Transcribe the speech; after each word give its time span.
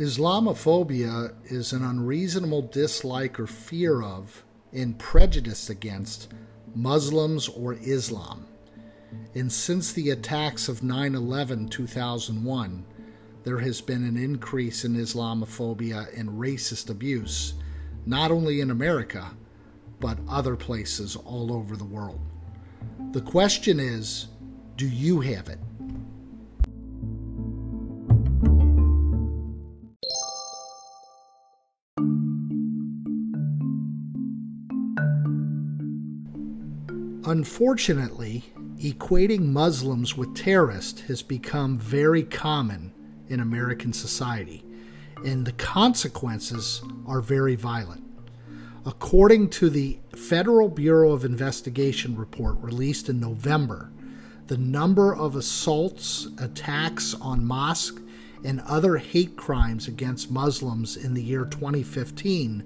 Islamophobia 0.00 1.34
is 1.52 1.74
an 1.74 1.84
unreasonable 1.84 2.62
dislike 2.62 3.38
or 3.38 3.46
fear 3.46 4.00
of 4.00 4.44
and 4.72 4.98
prejudice 4.98 5.68
against 5.68 6.32
Muslims 6.74 7.48
or 7.48 7.74
Islam. 7.74 8.46
And 9.34 9.52
since 9.52 9.92
the 9.92 10.08
attacks 10.08 10.70
of 10.70 10.82
9 10.82 11.14
11 11.14 11.68
2001, 11.68 12.86
there 13.44 13.58
has 13.58 13.82
been 13.82 14.02
an 14.04 14.16
increase 14.16 14.86
in 14.86 14.96
Islamophobia 14.96 16.18
and 16.18 16.30
racist 16.30 16.88
abuse, 16.88 17.52
not 18.06 18.30
only 18.30 18.62
in 18.62 18.70
America, 18.70 19.36
but 19.98 20.18
other 20.30 20.56
places 20.56 21.14
all 21.14 21.52
over 21.52 21.76
the 21.76 21.84
world. 21.84 22.20
The 23.12 23.20
question 23.20 23.78
is 23.78 24.28
do 24.78 24.88
you 24.88 25.20
have 25.20 25.50
it? 25.50 25.58
Unfortunately, 37.24 38.44
equating 38.78 39.52
Muslims 39.52 40.16
with 40.16 40.34
terrorists 40.34 41.02
has 41.02 41.22
become 41.22 41.76
very 41.76 42.22
common 42.22 42.94
in 43.28 43.40
American 43.40 43.92
society, 43.92 44.64
and 45.22 45.44
the 45.44 45.52
consequences 45.52 46.82
are 47.06 47.20
very 47.20 47.56
violent. 47.56 48.02
According 48.86 49.50
to 49.50 49.68
the 49.68 49.98
Federal 50.16 50.70
Bureau 50.70 51.12
of 51.12 51.26
Investigation 51.26 52.16
report 52.16 52.56
released 52.60 53.10
in 53.10 53.20
November, 53.20 53.92
the 54.46 54.56
number 54.56 55.14
of 55.14 55.36
assaults, 55.36 56.28
attacks 56.38 57.12
on 57.20 57.44
mosques, 57.44 58.00
and 58.44 58.62
other 58.62 58.96
hate 58.96 59.36
crimes 59.36 59.86
against 59.86 60.30
Muslims 60.30 60.96
in 60.96 61.12
the 61.12 61.22
year 61.22 61.44
2015 61.44 62.64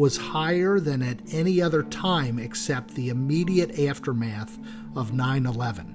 was 0.00 0.16
higher 0.16 0.80
than 0.80 1.02
at 1.02 1.20
any 1.30 1.60
other 1.60 1.82
time 1.82 2.38
except 2.38 2.94
the 2.94 3.10
immediate 3.10 3.78
aftermath 3.78 4.58
of 4.96 5.12
9 5.12 5.44
11. 5.44 5.94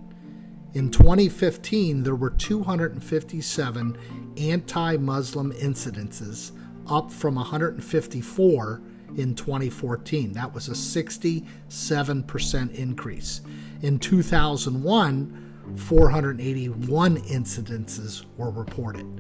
In 0.75 0.91
2015, 0.91 2.03
there 2.03 2.13
were 2.13 2.29
257 2.29 3.97
anti 4.37 4.97
Muslim 4.97 5.51
incidences, 5.53 6.51
up 6.87 7.11
from 7.11 7.33
154 7.33 8.81
in 9.17 9.33
2014. 9.33 10.33
That 10.33 10.53
was 10.53 10.67
a 10.67 10.73
67% 10.73 12.75
increase. 12.75 13.41
In 13.81 13.97
2001, 13.97 15.73
481 15.77 17.17
incidences 17.23 18.23
were 18.37 18.51
reported. 18.51 19.19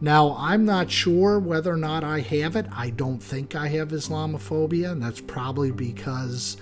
Now, 0.00 0.36
I'm 0.38 0.64
not 0.64 0.92
sure 0.92 1.40
whether 1.40 1.72
or 1.72 1.76
not 1.76 2.04
I 2.04 2.20
have 2.20 2.54
it. 2.54 2.66
I 2.70 2.90
don't 2.90 3.20
think 3.20 3.56
I 3.56 3.66
have 3.68 3.88
Islamophobia, 3.88 4.92
and 4.92 5.02
that's 5.02 5.20
probably 5.20 5.72
because 5.72 6.56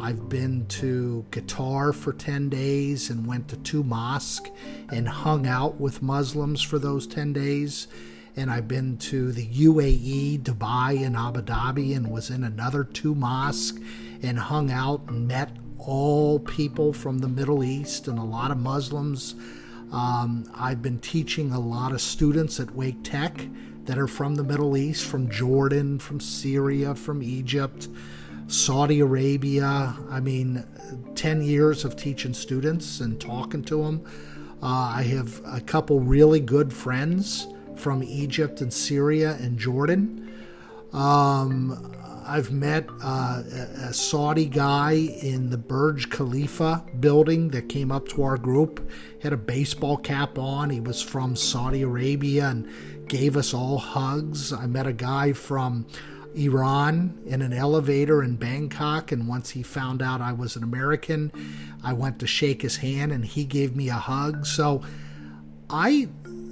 I've 0.00 0.28
been 0.28 0.66
to 0.66 1.24
Qatar 1.32 1.92
for 1.92 2.12
10 2.12 2.48
days 2.48 3.10
and 3.10 3.26
went 3.26 3.48
to 3.48 3.56
two 3.56 3.82
mosques 3.82 4.50
and 4.90 5.08
hung 5.08 5.48
out 5.48 5.80
with 5.80 6.00
Muslims 6.00 6.62
for 6.62 6.78
those 6.78 7.08
10 7.08 7.32
days. 7.32 7.88
And 8.36 8.52
I've 8.52 8.68
been 8.68 8.98
to 8.98 9.32
the 9.32 9.46
UAE, 9.48 10.42
Dubai, 10.42 11.04
and 11.04 11.16
Abu 11.16 11.42
Dhabi 11.42 11.96
and 11.96 12.08
was 12.08 12.30
in 12.30 12.44
another 12.44 12.84
two 12.84 13.16
mosques 13.16 13.80
and 14.22 14.38
hung 14.38 14.70
out 14.70 15.00
and 15.08 15.26
met 15.26 15.50
all 15.78 16.38
people 16.38 16.92
from 16.92 17.18
the 17.18 17.28
Middle 17.28 17.64
East 17.64 18.06
and 18.06 18.18
a 18.18 18.24
lot 18.24 18.50
of 18.50 18.58
Muslims 18.58 19.34
um, 19.92 20.50
I've 20.54 20.82
been 20.82 20.98
teaching 20.98 21.52
a 21.52 21.60
lot 21.60 21.92
of 21.92 22.00
students 22.00 22.60
at 22.60 22.74
Wake 22.74 23.02
Tech 23.02 23.46
that 23.84 23.98
are 23.98 24.08
from 24.08 24.34
the 24.34 24.44
Middle 24.44 24.76
East, 24.76 25.04
from 25.04 25.30
Jordan, 25.30 25.98
from 25.98 26.20
Syria, 26.20 26.94
from 26.94 27.22
Egypt, 27.22 27.88
Saudi 28.48 29.00
Arabia. 29.00 29.96
I 30.10 30.20
mean, 30.20 30.64
10 31.14 31.42
years 31.42 31.84
of 31.84 31.96
teaching 31.96 32.34
students 32.34 33.00
and 33.00 33.20
talking 33.20 33.62
to 33.64 33.82
them. 33.84 34.04
Uh, 34.62 34.92
I 34.96 35.02
have 35.02 35.40
a 35.46 35.60
couple 35.60 36.00
really 36.00 36.40
good 36.40 36.72
friends 36.72 37.46
from 37.76 38.02
Egypt 38.02 38.60
and 38.60 38.72
Syria 38.72 39.36
and 39.40 39.58
Jordan. 39.58 40.32
Um, 40.92 41.92
I've 42.26 42.50
met 42.50 42.88
uh, 43.02 43.42
a 43.84 43.92
Saudi 43.92 44.46
guy 44.46 44.92
in 44.92 45.50
the 45.50 45.56
Burj 45.56 46.10
Khalifa 46.10 46.84
building 46.98 47.50
that 47.50 47.68
came 47.68 47.92
up 47.92 48.08
to 48.08 48.24
our 48.24 48.36
group, 48.36 48.90
had 49.22 49.32
a 49.32 49.36
baseball 49.36 49.96
cap 49.96 50.36
on. 50.36 50.70
He 50.70 50.80
was 50.80 51.00
from 51.00 51.36
Saudi 51.36 51.82
Arabia 51.82 52.48
and 52.48 52.68
gave 53.08 53.36
us 53.36 53.54
all 53.54 53.78
hugs. 53.78 54.52
I 54.52 54.66
met 54.66 54.86
a 54.86 54.92
guy 54.92 55.32
from 55.32 55.86
Iran 56.34 57.16
in 57.26 57.42
an 57.42 57.52
elevator 57.52 58.22
in 58.22 58.36
Bangkok, 58.36 59.12
and 59.12 59.28
once 59.28 59.50
he 59.50 59.62
found 59.62 60.02
out 60.02 60.20
I 60.20 60.32
was 60.32 60.56
an 60.56 60.64
American, 60.64 61.30
I 61.84 61.92
went 61.92 62.18
to 62.18 62.26
shake 62.26 62.62
his 62.62 62.76
hand 62.76 63.12
and 63.12 63.24
he 63.24 63.44
gave 63.44 63.76
me 63.76 63.88
a 63.88 63.94
hug. 63.94 64.46
So 64.46 64.82
I, 65.70 66.08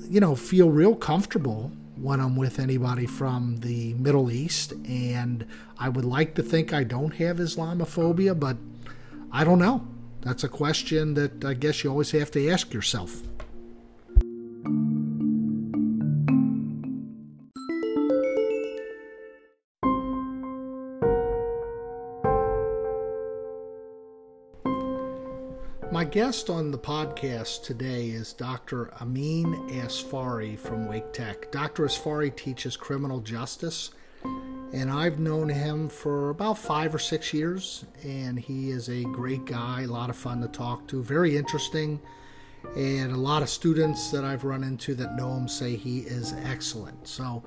you 0.08 0.20
know, 0.20 0.36
feel 0.36 0.70
real 0.70 0.94
comfortable 0.94 1.72
when 2.04 2.20
I'm 2.20 2.36
with 2.36 2.58
anybody 2.58 3.06
from 3.06 3.56
the 3.60 3.94
Middle 3.94 4.30
East. 4.30 4.72
And 4.86 5.46
I 5.78 5.88
would 5.88 6.04
like 6.04 6.34
to 6.34 6.42
think 6.42 6.70
I 6.70 6.84
don't 6.84 7.14
have 7.14 7.38
Islamophobia, 7.38 8.38
but 8.38 8.58
I 9.32 9.42
don't 9.42 9.58
know. 9.58 9.86
That's 10.20 10.44
a 10.44 10.48
question 10.48 11.14
that 11.14 11.42
I 11.46 11.54
guess 11.54 11.82
you 11.82 11.88
always 11.88 12.10
have 12.10 12.30
to 12.32 12.50
ask 12.50 12.74
yourself. 12.74 13.22
Guest 26.14 26.48
on 26.48 26.70
the 26.70 26.78
podcast 26.78 27.64
today 27.64 28.06
is 28.06 28.32
Dr. 28.32 28.94
Amin 29.02 29.46
Asfari 29.70 30.56
from 30.56 30.86
Wake 30.86 31.12
Tech. 31.12 31.50
Dr. 31.50 31.86
Asfari 31.86 32.36
teaches 32.36 32.76
criminal 32.76 33.18
justice, 33.18 33.90
and 34.72 34.92
I've 34.92 35.18
known 35.18 35.48
him 35.48 35.88
for 35.88 36.30
about 36.30 36.56
five 36.56 36.94
or 36.94 37.00
six 37.00 37.34
years, 37.34 37.84
and 38.04 38.38
he 38.38 38.70
is 38.70 38.88
a 38.88 39.02
great 39.02 39.44
guy, 39.44 39.82
a 39.82 39.88
lot 39.88 40.08
of 40.08 40.14
fun 40.14 40.40
to 40.42 40.46
talk 40.46 40.86
to, 40.86 41.02
very 41.02 41.36
interesting, 41.36 42.00
and 42.76 43.10
a 43.10 43.16
lot 43.16 43.42
of 43.42 43.48
students 43.48 44.12
that 44.12 44.22
I've 44.22 44.44
run 44.44 44.62
into 44.62 44.94
that 44.94 45.16
know 45.16 45.34
him 45.34 45.48
say 45.48 45.74
he 45.74 46.02
is 46.02 46.32
excellent. 46.44 47.08
So, 47.08 47.42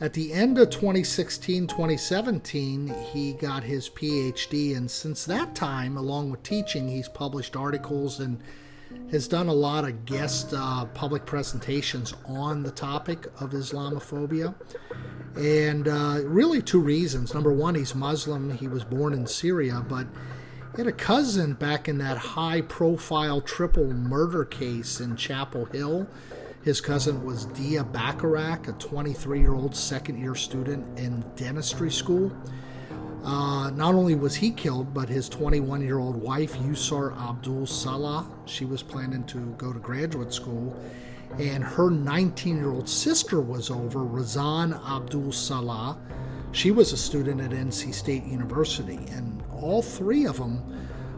at 0.00 0.14
the 0.14 0.32
end 0.32 0.58
of 0.58 0.70
2016 0.70 1.66
2017, 1.66 2.94
he 3.12 3.34
got 3.34 3.62
his 3.62 3.90
PhD, 3.90 4.74
and 4.76 4.90
since 4.90 5.26
that 5.26 5.54
time, 5.54 5.96
along 5.98 6.30
with 6.30 6.42
teaching, 6.42 6.88
he's 6.88 7.08
published 7.08 7.54
articles 7.54 8.18
and 8.18 8.40
has 9.10 9.28
done 9.28 9.48
a 9.48 9.52
lot 9.52 9.84
of 9.84 10.06
guest 10.06 10.54
uh, 10.56 10.86
public 10.86 11.26
presentations 11.26 12.14
on 12.26 12.62
the 12.62 12.70
topic 12.70 13.26
of 13.40 13.50
Islamophobia. 13.50 14.54
And 15.36 15.86
uh, 15.86 16.20
really, 16.24 16.62
two 16.62 16.80
reasons. 16.80 17.34
Number 17.34 17.52
one, 17.52 17.74
he's 17.74 17.94
Muslim, 17.94 18.56
he 18.56 18.68
was 18.68 18.84
born 18.84 19.12
in 19.12 19.26
Syria, 19.26 19.84
but 19.86 20.06
he 20.74 20.78
had 20.78 20.86
a 20.86 20.92
cousin 20.92 21.52
back 21.54 21.88
in 21.88 21.98
that 21.98 22.16
high 22.16 22.62
profile 22.62 23.40
triple 23.42 23.92
murder 23.92 24.44
case 24.44 24.98
in 24.98 25.14
Chapel 25.14 25.66
Hill 25.66 26.08
his 26.62 26.80
cousin 26.80 27.24
was 27.24 27.46
Deah 27.46 27.84
Bacharach, 27.84 28.68
a 28.68 28.72
23 28.72 29.40
year 29.40 29.54
old 29.54 29.74
second 29.74 30.18
year 30.18 30.34
student 30.34 30.98
in 30.98 31.24
dentistry 31.34 31.90
school. 31.90 32.30
Uh, 33.24 33.70
not 33.70 33.94
only 33.94 34.14
was 34.14 34.34
he 34.34 34.50
killed, 34.50 34.92
but 34.92 35.08
his 35.08 35.28
21 35.28 35.80
year 35.80 35.98
old 35.98 36.16
wife, 36.16 36.54
Yusor 36.58 37.16
Abdul 37.18 37.66
Salah, 37.66 38.26
she 38.44 38.64
was 38.64 38.82
planning 38.82 39.24
to 39.24 39.38
go 39.56 39.72
to 39.72 39.78
graduate 39.78 40.32
school. 40.34 40.78
And 41.38 41.64
her 41.64 41.90
19 41.90 42.56
year 42.56 42.70
old 42.70 42.88
sister 42.88 43.40
was 43.40 43.70
over, 43.70 44.00
Razan 44.00 44.78
Abdul 44.86 45.32
Salah. 45.32 45.98
She 46.52 46.72
was 46.72 46.92
a 46.92 46.96
student 46.96 47.40
at 47.40 47.50
NC 47.52 47.94
State 47.94 48.24
University. 48.24 48.98
And 49.12 49.42
all 49.50 49.80
three 49.80 50.26
of 50.26 50.36
them 50.36 50.62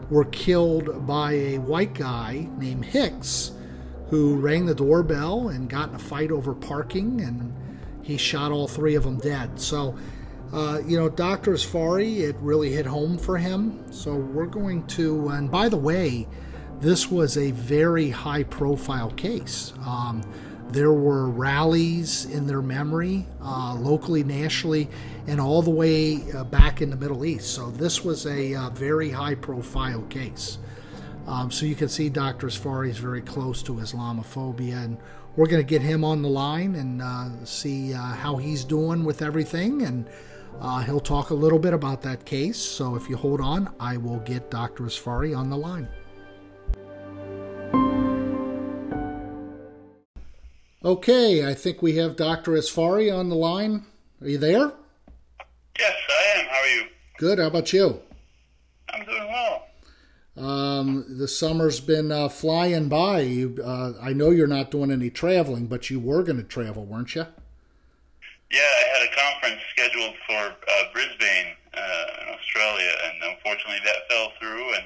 were 0.09 0.25
killed 0.25 1.05
by 1.05 1.33
a 1.33 1.57
white 1.57 1.95
guy 1.95 2.47
named 2.57 2.85
Hicks 2.85 3.51
who 4.13 4.35
rang 4.35 4.67
the 4.67 4.75
doorbell 4.75 5.49
and 5.49 5.67
got 5.67 5.89
in 5.89 5.95
a 5.95 5.97
fight 5.97 6.29
over 6.29 6.53
parking, 6.53 7.19
and 7.21 7.51
he 8.03 8.15
shot 8.15 8.51
all 8.51 8.67
three 8.67 8.93
of 8.93 9.03
them 9.03 9.17
dead. 9.17 9.59
So, 9.59 9.97
uh, 10.53 10.81
you 10.85 10.99
know, 10.99 11.09
Dr. 11.09 11.53
Asfari, 11.53 12.19
it 12.19 12.35
really 12.39 12.71
hit 12.71 12.85
home 12.85 13.17
for 13.17 13.39
him. 13.39 13.91
So, 13.91 14.13
we're 14.13 14.45
going 14.45 14.85
to, 14.89 15.29
and 15.29 15.49
by 15.49 15.67
the 15.67 15.77
way, 15.77 16.27
this 16.79 17.09
was 17.09 17.39
a 17.39 17.49
very 17.53 18.11
high 18.11 18.43
profile 18.43 19.09
case. 19.09 19.73
Um, 19.83 20.21
there 20.69 20.93
were 20.93 21.27
rallies 21.27 22.25
in 22.25 22.45
their 22.45 22.61
memory, 22.61 23.25
uh, 23.41 23.73
locally, 23.73 24.23
nationally, 24.23 24.89
and 25.25 25.41
all 25.41 25.63
the 25.63 25.71
way 25.71 26.31
uh, 26.33 26.43
back 26.43 26.83
in 26.83 26.91
the 26.91 26.97
Middle 26.97 27.25
East. 27.25 27.49
So, 27.49 27.71
this 27.71 28.05
was 28.05 28.27
a 28.27 28.53
uh, 28.53 28.69
very 28.69 29.09
high 29.09 29.33
profile 29.33 30.03
case. 30.03 30.59
Um, 31.27 31.51
so 31.51 31.65
you 31.65 31.75
can 31.75 31.89
see 31.89 32.09
Dr. 32.09 32.47
Asfari 32.47 32.89
is 32.89 32.97
very 32.97 33.21
close 33.21 33.63
to 33.63 33.73
Islamophobia, 33.73 34.83
and 34.83 34.97
we're 35.35 35.47
going 35.47 35.61
to 35.61 35.67
get 35.67 35.81
him 35.81 36.03
on 36.03 36.21
the 36.21 36.29
line 36.29 36.75
and 36.75 37.01
uh, 37.01 37.45
see 37.45 37.93
uh, 37.93 37.99
how 37.99 38.35
he's 38.35 38.63
doing 38.63 39.03
with 39.03 39.21
everything, 39.21 39.83
and 39.83 40.09
uh, 40.59 40.81
he'll 40.81 40.99
talk 40.99 41.29
a 41.29 41.33
little 41.33 41.59
bit 41.59 41.73
about 41.73 42.01
that 42.01 42.25
case. 42.25 42.57
So 42.57 42.95
if 42.95 43.09
you 43.09 43.15
hold 43.15 43.41
on, 43.41 43.73
I 43.79 43.97
will 43.97 44.19
get 44.19 44.51
Dr. 44.51 44.83
Asfari 44.83 45.37
on 45.37 45.49
the 45.49 45.57
line. 45.57 45.87
Okay, 50.85 51.47
I 51.47 51.53
think 51.53 51.81
we 51.81 51.95
have 51.95 52.17
Dr. 52.17 52.51
Asfari 52.51 53.13
on 53.13 53.29
the 53.29 53.35
line. 53.35 53.85
Are 54.21 54.27
you 54.27 54.37
there? 54.37 54.73
Yes, 55.79 55.93
I 56.09 56.39
am. 56.39 56.45
How 56.45 56.59
are 56.59 56.67
you? 56.67 56.83
Good. 57.17 57.39
How 57.39 57.47
about 57.47 57.71
you? 57.71 58.01
I'm 58.89 59.05
doing. 59.05 59.22
Um, 60.35 61.05
the 61.07 61.27
summer's 61.27 61.79
been 61.79 62.11
uh, 62.11 62.29
flying 62.29 62.89
by. 62.89 63.21
You, 63.21 63.59
uh, 63.63 63.93
I 64.01 64.13
know 64.13 64.31
you're 64.31 64.47
not 64.47 64.71
doing 64.71 64.91
any 64.91 65.09
traveling, 65.09 65.67
but 65.67 65.89
you 65.89 65.99
were 65.99 66.23
going 66.23 66.37
to 66.37 66.43
travel, 66.43 66.85
weren't 66.85 67.13
you? 67.13 67.25
Yeah, 68.51 68.61
I 68.61 68.99
had 68.99 69.09
a 69.09 69.15
conference 69.15 69.61
scheduled 69.71 70.15
for 70.27 70.33
uh, 70.33 70.83
Brisbane 70.91 71.53
uh, 71.73 72.05
in 72.21 72.33
Australia, 72.33 72.91
and 73.05 73.33
unfortunately 73.33 73.79
that 73.85 74.09
fell 74.09 74.31
through. 74.39 74.73
And 74.73 74.85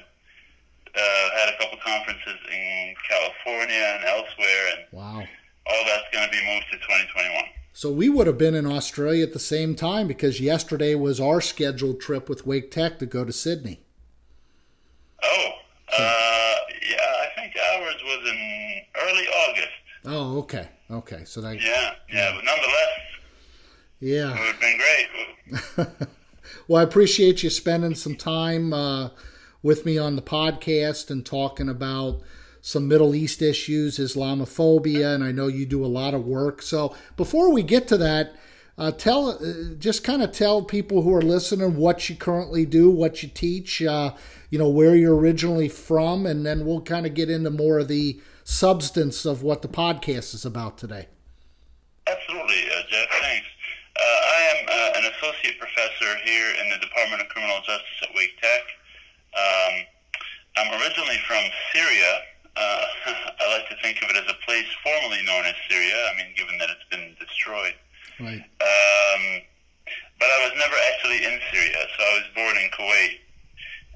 uh, 0.98 1.30
had 1.38 1.54
a 1.54 1.58
couple 1.58 1.78
conferences 1.84 2.38
in 2.52 2.94
California 3.08 3.96
and 3.96 4.04
elsewhere, 4.04 4.64
and 4.72 4.84
wow, 4.92 5.24
all 5.66 5.84
that's 5.86 6.08
going 6.12 6.26
to 6.26 6.32
be 6.32 6.44
moved 6.44 6.66
to 6.72 6.78
2021. 6.78 7.44
So 7.72 7.92
we 7.92 8.08
would 8.08 8.26
have 8.26 8.38
been 8.38 8.54
in 8.54 8.66
Australia 8.66 9.22
at 9.22 9.32
the 9.32 9.38
same 9.38 9.74
time 9.74 10.08
because 10.08 10.40
yesterday 10.40 10.94
was 10.94 11.20
our 11.20 11.40
scheduled 11.40 12.00
trip 12.00 12.28
with 12.28 12.46
Wake 12.46 12.70
Tech 12.70 12.98
to 12.98 13.06
go 13.06 13.24
to 13.24 13.32
Sydney. 13.32 13.80
Oh, 15.22 15.50
uh, 15.96 16.54
yeah, 16.88 16.96
I 16.96 17.28
think 17.34 17.54
ours 17.56 17.96
was 18.04 18.30
in 18.30 18.82
early 19.02 19.26
August. 19.26 19.68
Oh, 20.04 20.38
okay, 20.38 20.68
okay. 20.90 21.24
So 21.24 21.40
that 21.40 21.60
yeah, 21.60 21.94
yeah, 22.12 22.32
but 22.34 22.44
nonetheless, 22.44 22.98
yeah, 24.00 24.32
it 24.32 24.38
would 24.38 24.54
have 24.54 24.60
been 24.60 24.78
great. 24.78 26.08
well, 26.68 26.80
I 26.80 26.84
appreciate 26.84 27.42
you 27.42 27.50
spending 27.50 27.94
some 27.94 28.14
time 28.14 28.72
uh, 28.72 29.10
with 29.62 29.84
me 29.84 29.98
on 29.98 30.16
the 30.16 30.22
podcast 30.22 31.10
and 31.10 31.24
talking 31.24 31.68
about 31.68 32.20
some 32.60 32.88
Middle 32.88 33.14
East 33.14 33.42
issues, 33.42 33.98
Islamophobia, 33.98 35.14
and 35.14 35.24
I 35.24 35.32
know 35.32 35.46
you 35.46 35.66
do 35.66 35.84
a 35.84 35.86
lot 35.86 36.14
of 36.14 36.26
work. 36.26 36.62
So 36.62 36.94
before 37.16 37.52
we 37.52 37.62
get 37.62 37.88
to 37.88 37.96
that, 37.98 38.34
uh, 38.78 38.92
tell 38.92 39.30
uh, 39.30 39.74
just 39.78 40.04
kind 40.04 40.22
of 40.22 40.32
tell 40.32 40.62
people 40.62 41.02
who 41.02 41.12
are 41.12 41.22
listening 41.22 41.76
what 41.76 42.08
you 42.08 42.16
currently 42.16 42.64
do, 42.64 42.90
what 42.90 43.22
you 43.22 43.28
teach, 43.28 43.82
uh, 43.82 44.14
you 44.50 44.58
know, 44.58 44.68
where 44.68 44.94
you're 44.94 45.16
originally 45.16 45.68
from, 45.68 46.24
and 46.24 46.46
then 46.46 46.64
we'll 46.64 46.80
kind 46.80 47.04
of 47.04 47.14
get 47.14 47.28
into 47.28 47.50
more 47.50 47.80
of 47.80 47.88
the 47.88 48.20
substance 48.44 49.26
of 49.26 49.42
what 49.42 49.62
the 49.62 49.68
podcast 49.68 50.32
is 50.34 50.44
about 50.44 50.78
today. 50.78 51.08
Absolutely, 52.06 52.62
uh, 52.70 52.82
Jeff. 52.88 53.08
Thanks. 53.20 53.46
Uh, 53.98 54.02
I 54.02 54.40
am 54.54 54.66
uh, 54.68 54.98
an 54.98 55.12
associate 55.12 55.58
professor 55.58 56.16
here 56.24 56.54
in 56.62 56.70
the 56.70 56.78
Department 56.78 57.20
of 57.20 57.28
Criminal 57.28 57.58
Justice 57.66 57.98
at 58.02 58.08
Wake 58.14 58.40
Tech. 58.40 58.62
Um, 59.36 59.74
I'm 60.56 60.80
originally 60.80 61.18
from 61.26 61.44
Syria, 61.72 62.22
I 63.40 63.44
like 63.54 63.68
to 63.68 63.76
think 63.82 64.02
of 64.02 64.10
it 64.10 64.16
as 64.16 64.28
a 64.28 64.38
place 64.44 64.66
formerly 64.82 65.22
known 65.22 65.44
as 65.46 65.54
Syria. 65.70 65.94
I 66.12 66.16
mean, 66.16 66.34
given 66.36 66.58
that 66.58 66.68
it's 66.70 66.88
been 66.90 67.14
destroyed. 67.18 67.74
Right. 68.20 68.42
Um, 68.42 69.22
but 70.18 70.26
I 70.26 70.38
was 70.42 70.52
never 70.58 70.76
actually 70.92 71.24
in 71.24 71.38
Syria, 71.50 71.82
so 71.96 72.02
I 72.02 72.12
was 72.18 72.26
born 72.34 72.56
in 72.58 72.68
Kuwait, 72.74 73.14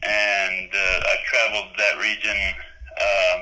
and 0.02 0.70
uh, 0.70 1.10
I've 1.10 1.24
traveled 1.26 1.70
that 1.76 1.98
region 1.98 2.38
uh, 3.00 3.36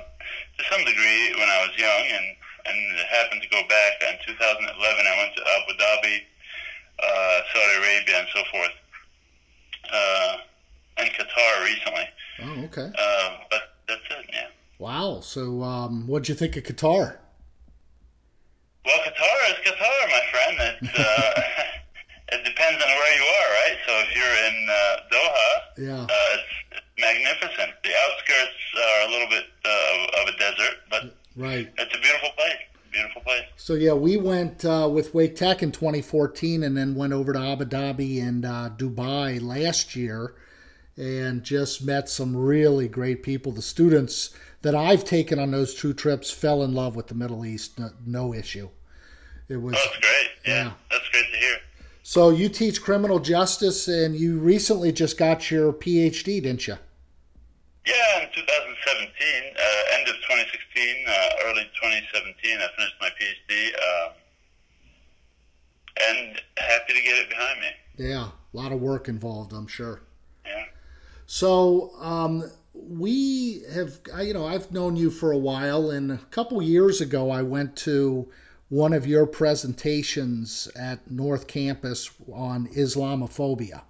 to 0.56 0.62
some 0.72 0.84
degree 0.84 1.34
when 1.36 1.48
I 1.48 1.66
was 1.68 1.76
young, 1.76 2.04
and 2.16 2.36
and 2.66 2.98
happened 3.08 3.42
to 3.42 3.48
go 3.48 3.62
back 3.68 3.92
in 4.08 4.16
2011. 4.26 4.72
I 4.78 5.16
went 5.16 5.34
to 5.36 5.42
Abu 5.42 5.72
Dhabi, 5.78 6.16
uh, 7.02 7.40
Saudi 7.52 7.76
Arabia, 7.78 8.18
and 8.18 8.28
so 8.34 8.42
forth, 8.50 8.76
uh, 9.92 10.36
and 10.98 11.10
Qatar 11.10 11.64
recently. 11.64 12.08
Oh, 12.42 12.64
okay. 12.64 12.92
Uh, 12.98 13.36
but 13.50 13.62
that's 13.88 14.00
it. 14.10 14.26
Yeah. 14.32 14.46
Wow. 14.78 15.20
So, 15.20 15.62
um, 15.62 16.06
what'd 16.06 16.28
you 16.28 16.34
think 16.34 16.56
of 16.56 16.64
Qatar? 16.64 17.16
Well, 18.84 18.98
Qatar 18.98 19.50
is 19.50 19.58
Qatar, 19.66 20.00
my 20.08 20.22
friend. 20.30 20.56
It's, 20.60 20.98
uh, 20.98 21.42
it 22.32 22.44
depends 22.44 22.82
on 22.82 22.88
where 22.88 23.14
you 23.16 23.24
are, 23.24 23.48
right? 23.60 23.76
So 23.86 23.92
if 23.98 24.16
you're 24.16 24.36
in 24.48 24.66
uh, 24.70 24.96
Doha, 25.12 25.50
yeah, 25.78 26.02
uh, 26.02 26.34
it's, 26.34 26.42
it's, 26.72 26.86
magnificent. 26.98 27.72
The 27.82 27.90
outskirts 28.04 28.60
are 28.76 29.08
a 29.08 29.10
little 29.10 29.28
bit 29.28 29.44
uh, 29.64 30.20
of 30.22 30.28
a 30.28 30.38
desert, 30.38 30.76
but 30.90 31.16
right, 31.36 31.70
it's 31.78 31.94
a 31.94 32.00
beautiful 32.00 32.30
place. 32.36 32.56
Beautiful 32.92 33.22
place. 33.22 33.44
So 33.56 33.74
yeah, 33.74 33.92
we 33.92 34.16
went 34.16 34.64
uh, 34.64 34.88
with 34.92 35.14
Wake 35.14 35.36
Tech 35.36 35.62
in 35.62 35.72
2014, 35.72 36.62
and 36.62 36.76
then 36.76 36.94
went 36.94 37.12
over 37.12 37.32
to 37.32 37.38
Abu 37.38 37.64
Dhabi 37.64 38.22
and 38.22 38.44
uh, 38.44 38.70
Dubai 38.76 39.40
last 39.40 39.94
year, 39.94 40.34
and 40.96 41.42
just 41.42 41.82
met 41.82 42.08
some 42.08 42.36
really 42.36 42.88
great 42.88 43.22
people. 43.22 43.52
The 43.52 43.62
students 43.62 44.30
that 44.62 44.74
I've 44.74 45.04
taken 45.04 45.38
on 45.38 45.50
those 45.50 45.74
two 45.74 45.94
trips 45.94 46.30
fell 46.30 46.62
in 46.62 46.74
love 46.74 46.96
with 46.96 47.06
the 47.06 47.14
Middle 47.14 47.44
East. 47.46 47.78
No, 47.78 47.90
no 48.06 48.34
issue. 48.34 48.68
It 49.48 49.56
was. 49.56 49.74
Oh, 49.74 49.78
that's 49.84 49.98
great. 49.98 50.30
Yeah, 50.46 50.64
yeah, 50.64 50.72
that's 50.90 51.08
great 51.08 51.30
to 51.32 51.38
hear. 51.38 51.56
So 52.02 52.30
you 52.30 52.48
teach 52.48 52.82
criminal 52.82 53.18
justice, 53.18 53.88
and 53.88 54.16
you 54.16 54.38
recently 54.38 54.92
just 54.92 55.18
got 55.18 55.50
your 55.50 55.72
PhD, 55.72 56.42
didn't 56.42 56.66
you? 56.66 56.76
Yeah, 57.86 58.22
in 58.22 58.28
2017, 58.34 58.44
uh, 59.56 59.98
end 59.98 60.08
of 60.08 60.14
2016, 60.16 61.04
uh, 61.06 61.28
early 61.46 61.64
2017, 61.80 62.58
I 62.58 62.68
finished 62.76 62.94
my 63.00 63.10
PhD, 63.10 63.74
um, 63.74 64.12
and 66.08 66.42
happy 66.58 66.94
to 66.94 67.02
get 67.02 67.18
it 67.18 67.30
behind 67.30 67.60
me. 67.60 67.68
Yeah, 67.96 68.28
a 68.28 68.56
lot 68.56 68.72
of 68.72 68.80
work 68.80 69.08
involved, 69.08 69.52
I'm 69.52 69.66
sure. 69.66 70.02
Yeah. 70.44 70.64
So, 71.32 71.92
um, 72.00 72.50
we 72.74 73.62
have, 73.72 74.00
you 74.20 74.34
know, 74.34 74.48
I've 74.48 74.72
known 74.72 74.96
you 74.96 75.12
for 75.12 75.30
a 75.30 75.38
while, 75.38 75.88
and 75.88 76.10
a 76.10 76.16
couple 76.32 76.60
years 76.60 77.00
ago, 77.00 77.30
I 77.30 77.40
went 77.42 77.76
to 77.76 78.28
one 78.68 78.92
of 78.92 79.06
your 79.06 79.26
presentations 79.26 80.66
at 80.74 81.08
North 81.08 81.46
Campus 81.46 82.10
on 82.32 82.66
Islamophobia. 82.74 83.82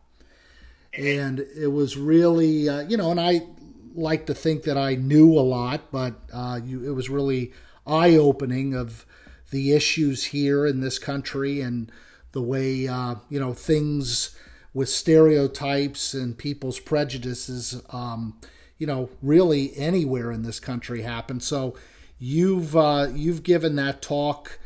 And 0.93 1.41
it 1.57 1.69
was 1.69 1.97
really, 1.97 2.69
uh, 2.69 2.81
you 2.81 2.99
know, 2.99 3.11
and 3.11 3.19
I 3.19 3.47
like 3.95 4.27
to 4.27 4.35
think 4.35 4.65
that 4.65 4.77
I 4.77 4.97
knew 4.97 5.33
a 5.33 5.41
lot, 5.41 5.91
but 5.91 6.21
uh, 6.35 6.61
you, 6.63 6.87
it 6.87 6.95
was 6.95 7.09
really 7.09 7.55
eye 7.87 8.17
opening 8.17 8.75
of 8.75 9.07
the 9.51 9.73
issues 9.73 10.25
here 10.25 10.67
in 10.67 10.83
this 10.83 10.99
country 10.99 11.63
and 11.63 11.91
the 12.33 12.43
way, 12.43 12.87
uh, 12.87 13.15
you 13.31 13.41
know, 13.41 13.55
things 13.55 14.37
with 14.73 14.89
stereotypes 14.89 16.15
and 16.15 16.39
people's 16.39 16.79
prejudices. 16.79 17.83
Um, 17.91 18.39
you 18.79 18.87
know, 18.87 19.11
really 19.21 19.77
anywhere 19.77 20.33
in 20.33 20.43
this 20.43 20.59
country 20.59 21.03
happen. 21.03 21.41
So 21.41 21.75
you've 22.19 22.75
uh, 22.75 23.09
you've 23.13 23.43
given 23.43 23.77
that 23.77 24.01
talk 24.01 24.59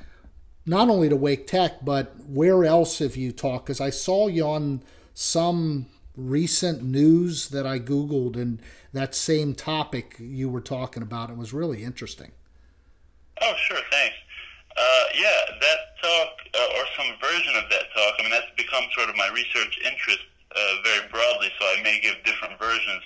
not 0.66 0.88
only 0.88 1.08
to 1.08 1.16
Wake 1.16 1.46
Tech, 1.46 1.84
but 1.84 2.14
where 2.26 2.64
else 2.64 2.98
have 3.00 3.16
you 3.16 3.32
talked? 3.32 3.66
Because 3.66 3.80
I 3.80 3.90
saw 3.90 4.28
you 4.28 4.46
on 4.46 4.82
some 5.12 5.86
recent 6.16 6.82
news 6.82 7.48
that 7.48 7.66
I 7.66 7.78
Googled, 7.78 8.36
and 8.36 8.62
that 8.92 9.14
same 9.14 9.54
topic 9.54 10.16
you 10.18 10.48
were 10.48 10.60
talking 10.60 11.02
about. 11.02 11.30
It 11.30 11.36
was 11.36 11.52
really 11.52 11.82
interesting. 11.82 12.30
Oh, 13.42 13.54
sure, 13.56 13.80
thanks. 13.90 14.16
Uh, 14.76 15.04
yeah, 15.14 15.40
that 15.60 15.78
talk, 16.02 16.30
uh, 16.50 16.78
or 16.78 16.84
some 16.98 17.10
version 17.22 17.54
of 17.56 17.70
that 17.70 17.86
talk, 17.94 18.14
I 18.18 18.22
mean, 18.22 18.34
that's 18.34 18.50
become 18.56 18.84
sort 18.96 19.08
of 19.08 19.16
my 19.16 19.30
research 19.30 19.78
interest 19.86 20.26
uh, 20.54 20.74
very 20.82 21.06
broadly, 21.10 21.50
so 21.58 21.62
I 21.66 21.82
may 21.82 22.00
give 22.00 22.18
different 22.24 22.58
versions. 22.58 23.02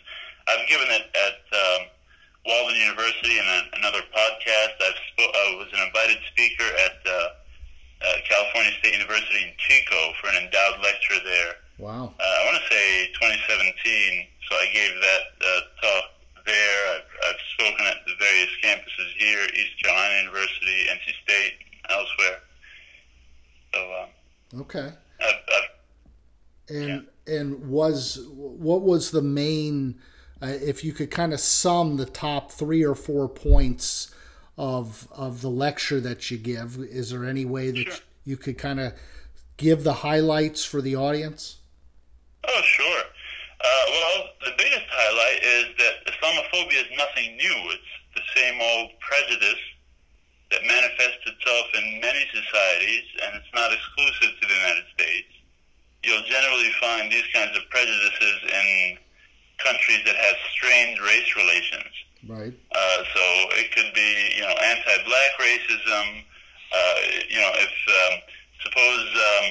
I've 0.49 0.67
given 0.69 0.89
it 0.89 1.05
at 1.13 1.41
um, 1.53 1.81
Walden 2.49 2.77
University 2.81 3.37
and 3.37 3.69
another 3.77 4.01
podcast. 4.17 4.81
I've 4.81 5.01
spo- 5.13 5.29
I 5.29 5.61
was 5.61 5.69
an 5.77 5.85
invited 5.85 6.19
speaker 6.33 6.65
at 6.65 6.97
uh, 7.05 7.13
uh, 8.01 8.17
California 8.25 8.73
State 8.81 8.97
University 8.97 9.45
in 9.45 9.53
Chico 9.59 10.13
for 10.21 10.29
an 10.33 10.49
endowed 10.49 10.81
lecture 10.81 11.21
there. 11.25 11.53
Wow. 11.79 12.15
Uh, 12.17 12.25
I 12.25 12.41
want 12.49 12.57
to 12.57 12.67
say 12.73 13.13
2017. 13.21 14.27
So 14.49 14.57
I 14.57 14.67
gave 14.73 14.93
that 15.05 15.25
uh, 15.45 15.61
talk 15.85 16.05
there. 16.49 16.97
I've, 16.97 17.29
I've 17.29 17.41
spoken 17.55 17.87
at 17.87 17.97
the 18.07 18.15
various 18.19 18.51
campuses 18.63 19.13
here, 19.17 19.47
East 19.55 19.83
Carolina 19.83 20.23
University, 20.23 20.87
NC 20.91 21.23
State, 21.23 21.55
elsewhere. 21.89 22.41
So. 23.75 23.81
Um, 24.03 24.61
okay. 24.63 24.93
I've, 25.21 25.35
I've, 25.57 26.77
and 26.77 27.07
yeah. 27.27 27.35
and 27.35 27.69
was 27.69 28.27
what 28.35 28.83
was 28.83 29.11
the 29.11 29.23
main 29.23 29.99
uh, 30.43 30.47
if 30.47 30.85
you 30.85 30.93
could 30.93 31.11
kind 31.11 31.33
of 31.33 31.41
sum 31.41 31.97
the 31.97 32.07
top 32.07 32.53
three 32.53 32.85
or 32.85 32.95
four 32.95 33.29
points 33.29 34.15
of 34.57 35.09
of 35.13 35.41
the 35.41 35.51
lecture 35.51 36.01
that 36.01 36.31
you 36.31 36.39
give, 36.39 36.79
is 36.79 37.11
there 37.11 37.25
any 37.25 37.45
way 37.45 37.71
that 37.71 37.85
sure. 37.85 37.95
you 38.25 38.37
could 38.37 38.59
kind 38.59 38.81
of 38.81 38.93
give 39.57 39.85
the 39.85 39.95
highlights 39.95 40.65
for 40.65 40.81
the 40.81 40.97
audience? 40.97 41.59
Oh, 42.47 42.61
sure. 42.65 43.03
Uh, 43.61 43.91
well, 43.91 44.25
the 44.45 44.53
biggest 44.57 44.87
highlight 44.99 45.41
is 45.47 45.67
that 45.79 45.95
Islamophobia 46.11 46.83
is 46.83 46.91
nothing 46.99 47.37
new. 47.39 47.59
It's 47.71 47.93
the 48.19 48.25
same 48.35 48.59
old 48.59 48.91
prejudice 48.99 49.63
that 50.51 50.65
manifests 50.67 51.23
itself 51.23 51.67
in 51.79 52.01
many 52.01 52.25
societies, 52.35 53.07
and 53.23 53.37
it's 53.39 53.53
not 53.55 53.71
exclusive 53.71 54.33
to 54.41 54.45
the 54.49 54.59
United 54.59 54.87
States. 54.99 55.31
You'll 56.03 56.27
generally 56.27 56.73
find 56.81 57.13
these 57.13 57.27
kinds 57.35 57.55
of 57.55 57.63
prejudices 57.71 58.39
in 58.49 58.99
countries 59.59 60.03
that 60.07 60.17
have 60.17 60.37
strained 60.51 60.99
race 61.01 61.31
relations. 61.37 61.93
Right. 62.27 62.55
Uh, 62.73 62.99
so 63.15 63.25
it 63.61 63.71
could 63.75 63.93
be, 63.95 64.11
you 64.35 64.43
know, 64.43 64.55
anti-black 64.57 65.33
racism. 65.39 66.25
Uh, 66.73 66.95
you 67.29 67.39
know, 67.39 67.53
if 67.55 67.75
um, 67.89 68.15
suppose 68.65 69.09
um, 69.15 69.47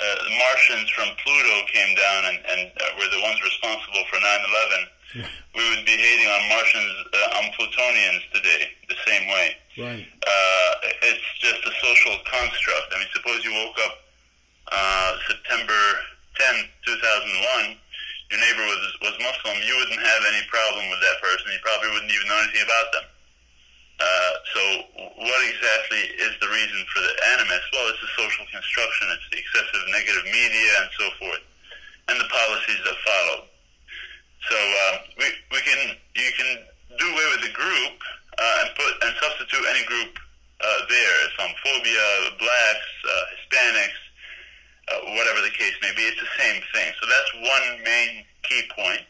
uh, 0.00 0.16
the 0.24 0.32
Martians 0.32 0.88
from 0.90 1.08
Pluto 1.20 1.56
came 1.68 1.92
down 1.94 2.20
and, 2.32 2.38
and 2.48 2.60
uh, 2.72 2.96
were 2.96 3.10
the 3.12 3.20
ones 3.20 3.38
responsible 3.44 4.04
for 4.08 4.16
9/11, 4.16 5.28
we 5.56 5.64
would 5.70 5.84
be 5.84 5.96
hating 5.96 6.28
on 6.28 6.42
Martians 6.48 6.92
uh, 7.12 7.38
on 7.38 7.44
Plutonians 7.52 8.22
today 8.32 8.72
the 8.88 8.96
same 9.06 9.28
way. 9.28 9.56
Right. 9.78 10.06
Uh, 10.26 10.72
it's 11.04 11.28
just 11.38 11.60
a 11.66 11.72
social 11.82 12.16
construct. 12.26 12.88
I 12.94 12.98
mean, 12.98 13.08
suppose 13.12 13.44
you 13.44 13.52
woke 13.52 13.78
up 13.84 13.94
uh, 14.72 15.16
September 15.28 15.80
10, 16.38 16.64
2001 16.86 17.76
your 18.30 18.38
neighbor 18.38 18.62
was 18.62 18.82
was 19.02 19.14
Muslim, 19.18 19.58
you 19.66 19.74
wouldn't 19.74 19.98
have 19.98 20.22
any 20.30 20.42
problem 20.46 20.86
with 20.86 21.02
that 21.02 21.18
person. 21.18 21.50
You 21.50 21.58
probably 21.66 21.90
wouldn't 21.90 22.14
even 22.14 22.28
know 22.30 22.38
anything 22.38 22.62
about 22.62 22.88
them. 22.94 23.06
Uh, 24.00 24.32
so, 24.56 24.62
what 25.20 25.40
exactly 25.44 26.00
is 26.24 26.32
the 26.40 26.48
reason 26.48 26.80
for 26.88 27.04
the 27.04 27.14
animus? 27.36 27.60
Well, 27.68 27.84
it's 27.92 28.00
the 28.00 28.12
social 28.16 28.48
construction, 28.48 29.12
it's 29.12 29.28
the 29.28 29.38
excessive 29.44 29.84
negative 29.92 30.24
media, 30.24 30.70
and 30.80 30.88
so 30.96 31.06
forth, 31.20 31.44
and 32.08 32.16
the 32.16 32.28
policies 32.32 32.80
that 32.80 32.96
follow. 33.04 33.38
So, 34.48 34.56
uh, 34.56 34.94
we 35.20 35.28
we 35.52 35.60
can 35.60 35.80
you 36.16 36.30
can 36.32 36.50
do 36.96 37.06
away 37.12 37.28
with 37.36 37.44
the 37.44 37.52
group 37.52 37.96
uh, 38.40 38.60
and 38.64 38.68
put 38.72 38.92
and 39.04 39.12
substitute 39.20 39.68
any 39.68 39.84
group 39.84 40.16
uh, 40.64 40.80
there. 40.88 41.14
Islamophobia, 41.36 42.40
blacks, 42.40 42.92
uh, 43.04 43.12
Hispanics 43.36 44.00
uh, 44.88 45.12
whatever 45.12 45.44
the 45.44 45.52
case 45.52 45.76
may 45.84 45.92
be. 45.92 46.08
It's 46.08 46.18
the 46.24 46.34
same 46.40 46.56
thing. 46.72 46.88
So 46.96 47.04
that's 47.04 47.30
one 47.44 47.84
main 47.84 48.24
key 48.48 48.64
point. 48.72 49.04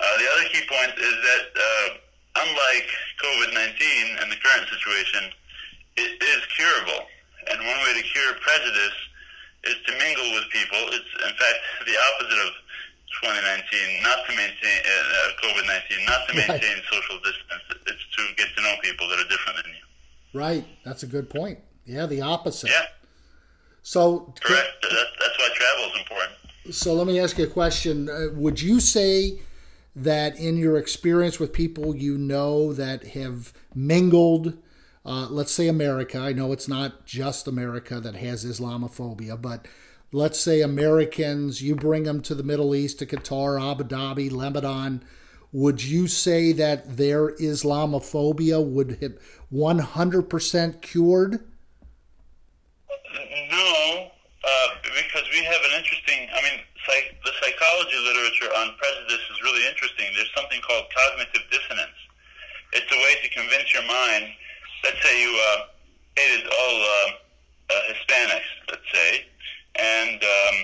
The 0.00 0.26
other 0.36 0.48
key 0.48 0.64
point 0.68 0.92
is 0.96 1.16
that 1.20 2.00
unlike 2.36 2.88
COVID-19 3.50 4.22
and 4.22 4.30
the 4.30 4.36
current 4.36 4.68
situation, 4.68 5.30
it 5.96 6.22
is 6.22 6.40
curable. 6.56 7.06
And 7.50 7.58
one 7.66 7.78
way 7.84 8.00
to 8.00 8.02
cure 8.02 8.34
prejudice 8.40 8.98
is 9.64 9.76
to 9.86 9.92
mingle 9.98 10.30
with 10.32 10.44
people. 10.50 10.78
It's, 10.94 11.12
in 11.26 11.34
fact, 11.34 11.58
the 11.86 11.96
opposite 12.14 12.40
of 12.46 12.52
2019, 13.22 14.02
not 14.02 14.18
to 14.26 14.36
maintain 14.36 14.80
uh, 14.86 15.28
COVID-19, 15.42 16.06
not 16.06 16.28
to 16.28 16.34
maintain 16.34 16.76
right. 16.78 16.92
social 16.92 17.18
distance. 17.18 17.64
It's 17.86 18.04
to 18.16 18.22
get 18.36 18.48
to 18.56 18.62
know 18.62 18.74
people 18.82 19.08
that 19.08 19.18
are 19.18 19.28
different 19.28 19.56
than 19.62 19.72
you. 19.74 20.40
Right. 20.40 20.64
That's 20.84 21.02
a 21.02 21.06
good 21.06 21.28
point. 21.28 21.58
Yeah, 21.86 22.06
the 22.06 22.20
opposite. 22.20 22.70
Yeah. 22.70 22.86
So 23.82 24.32
correct. 24.40 24.68
that's 24.82 25.38
why 25.38 25.48
travel 25.54 25.84
is 25.90 25.98
important. 25.98 26.74
So 26.74 26.94
let 26.94 27.06
me 27.06 27.18
ask 27.18 27.36
you 27.38 27.44
a 27.44 27.48
question. 27.48 28.08
Uh, 28.08 28.26
would 28.34 28.60
you 28.60 28.78
say 28.78 29.40
that 29.94 30.38
in 30.38 30.56
your 30.56 30.76
experience 30.76 31.40
with 31.40 31.52
people 31.52 31.94
you 31.94 32.16
know 32.16 32.72
that 32.72 33.08
have 33.08 33.52
mingled, 33.74 34.56
uh, 35.04 35.26
let's 35.30 35.52
say 35.52 35.68
America, 35.68 36.18
I 36.18 36.32
know 36.32 36.52
it's 36.52 36.68
not 36.68 37.04
just 37.04 37.48
America 37.48 38.00
that 38.00 38.14
has 38.16 38.44
Islamophobia, 38.44 39.40
but 39.40 39.66
let's 40.12 40.38
say 40.38 40.60
Americans, 40.60 41.62
you 41.62 41.74
bring 41.74 42.04
them 42.04 42.20
to 42.22 42.34
the 42.34 42.42
Middle 42.42 42.74
East, 42.74 42.98
to 42.98 43.06
Qatar, 43.06 43.60
Abu 43.60 43.84
Dhabi, 43.84 44.30
Lebanon. 44.30 45.02
Would 45.52 45.82
you 45.82 46.06
say 46.06 46.52
that 46.52 46.96
their 46.96 47.32
Islamophobia 47.36 48.64
would 48.64 48.98
have 49.00 49.14
100% 49.52 50.80
cured? 50.80 51.32
No, 53.50 54.10
uh, 54.44 54.68
because 54.82 55.26
we 55.32 55.42
have 55.42 55.60
an 55.64 55.78
interesting. 55.78 56.28
I 56.32 56.42
mean, 56.42 56.60
psych, 56.86 57.18
the 57.24 57.32
psychology 57.42 57.98
literature 57.98 58.50
on 58.56 58.74
prejudice 58.78 59.24
is 59.30 59.42
really 59.42 59.66
interesting. 59.66 60.06
There's 60.14 60.30
something 60.36 60.59
called 60.70 60.86
cognitive 60.94 61.42
dissonance. 61.50 61.98
It's 62.72 62.86
a 62.86 62.98
way 63.02 63.14
to 63.22 63.28
convince 63.34 63.74
your 63.74 63.82
mind. 63.82 64.30
Let's 64.84 65.02
say 65.02 65.14
you 65.20 65.32
uh, 65.34 65.58
hated 66.14 66.46
all 66.46 66.76
uh, 66.78 67.10
uh, 67.74 67.82
Hispanics, 67.90 68.50
let's 68.70 68.88
say, 68.94 69.26
and 69.74 70.22
um, 70.22 70.54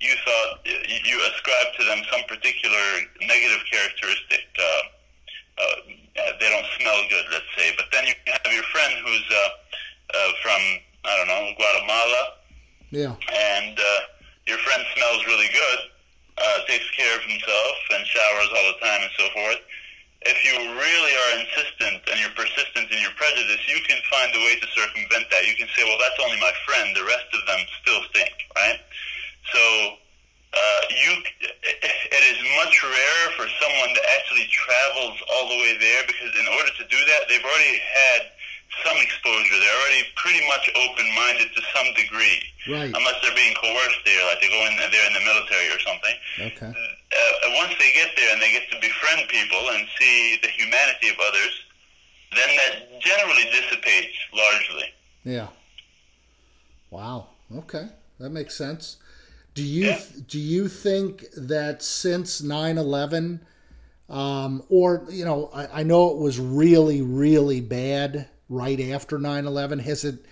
you 0.00 0.14
thought 0.26 0.66
you 0.66 1.16
ascribed 1.30 1.78
to 1.78 1.84
them 1.86 2.02
some 2.10 2.22
particular 2.26 2.86
negative 3.22 3.62
characteristic. 3.70 4.46
Uh, 4.58 4.82
uh, 5.58 5.74
they 6.38 6.50
don't 6.50 6.66
smell 6.78 7.02
good, 7.08 7.24
let's 7.32 7.50
say, 7.56 7.72
but 7.76 7.86
then 7.92 8.06
you 8.06 8.14
have 8.26 8.52
your 8.52 8.62
friend 8.74 8.94
who's 9.06 9.26
uh, 9.30 9.48
uh, 10.14 10.30
from 10.42 10.60
I 11.04 11.16
don't 11.16 11.28
know, 11.28 11.52
Guatemala. 11.56 12.22
Yeah. 12.90 13.14
And 13.14 13.78
uh, 13.78 14.00
your 14.46 14.58
friend 14.58 14.82
smells 14.96 15.26
really 15.26 15.48
good, 15.52 15.78
uh, 16.40 16.64
takes 16.66 16.88
care 16.94 17.14
of 17.16 17.22
himself, 17.22 17.76
and 17.94 18.06
showers 18.06 18.50
all 18.54 18.66
the 18.72 18.78
time 18.80 19.00
and 19.02 19.14
so 19.18 19.26
forth. 19.34 19.60
If 20.26 20.38
you 20.42 20.54
really 20.58 21.14
are 21.14 21.32
insistent 21.38 22.02
and 22.10 22.18
you're 22.18 22.34
persistent 22.34 22.90
in 22.90 22.98
your 22.98 23.14
prejudice, 23.14 23.62
you 23.70 23.78
can 23.86 24.02
find 24.10 24.34
a 24.34 24.40
way 24.42 24.58
to 24.58 24.66
circumvent 24.74 25.30
that. 25.30 25.46
You 25.46 25.54
can 25.54 25.70
say, 25.78 25.86
well, 25.86 25.98
that's 25.98 26.18
only 26.18 26.40
my 26.42 26.50
friend. 26.66 26.90
The 26.90 27.06
rest 27.06 27.30
of 27.30 27.42
them 27.46 27.60
still 27.82 28.02
stink, 28.10 28.34
right? 28.58 28.82
So 29.54 29.62
uh, 30.50 30.82
you, 30.90 31.10
it 31.70 32.24
is 32.34 32.38
much 32.58 32.74
rarer 32.82 33.28
for 33.38 33.46
someone 33.62 33.90
that 33.94 34.06
actually 34.18 34.50
travels 34.50 35.16
all 35.30 35.46
the 35.48 35.58
way 35.62 35.78
there 35.78 36.02
because 36.10 36.34
in 36.34 36.48
order 36.50 36.72
to 36.82 36.84
do 36.90 36.98
that, 36.98 37.30
they've 37.30 37.44
already 37.44 37.78
had 37.78 38.34
some 38.84 38.96
exposure. 39.00 39.56
They're 39.58 39.80
already 39.80 40.04
pretty 40.16 40.42
much 40.48 40.64
open-minded 40.76 41.48
to 41.54 41.62
some 41.74 41.88
degree, 41.94 42.40
right. 42.68 42.92
unless 42.92 43.16
they're 43.22 43.34
being 43.34 43.54
coerced 43.56 44.02
there, 44.04 44.22
like 44.28 44.40
they 44.40 44.48
go 44.48 44.60
in 44.68 44.76
there 44.76 45.06
in 45.08 45.14
the 45.14 45.24
military 45.24 45.68
or 45.72 45.80
something. 45.80 46.16
Okay. 46.52 46.72
Uh, 46.72 47.48
once 47.56 47.74
they 47.80 47.90
get 47.92 48.12
there 48.16 48.32
and 48.32 48.42
they 48.42 48.52
get 48.52 48.70
to 48.70 48.76
befriend 48.80 49.28
people 49.28 49.62
and 49.72 49.86
see 49.98 50.38
the 50.42 50.48
humanity 50.48 51.08
of 51.08 51.16
others, 51.18 51.54
then 52.36 52.50
that 52.56 53.00
generally 53.00 53.44
dissipates 53.50 54.16
largely. 54.32 54.88
Yeah. 55.24 55.48
Wow. 56.90 57.28
Okay, 57.56 57.88
that 58.20 58.30
makes 58.30 58.54
sense. 58.54 58.98
Do 59.54 59.64
you 59.64 59.86
yeah. 59.86 60.00
do 60.28 60.38
you 60.38 60.68
think 60.68 61.24
that 61.36 61.82
since 61.82 62.40
9/11 62.42 63.40
um, 64.08 64.62
or 64.68 65.06
you 65.10 65.24
know 65.24 65.50
I, 65.52 65.80
I 65.80 65.82
know 65.82 66.10
it 66.10 66.18
was 66.18 66.38
really 66.38 67.02
really 67.02 67.60
bad 67.60 68.28
right 68.48 68.80
after 68.80 69.18
9/11 69.18 69.80
has 69.80 70.04
it 70.04 70.24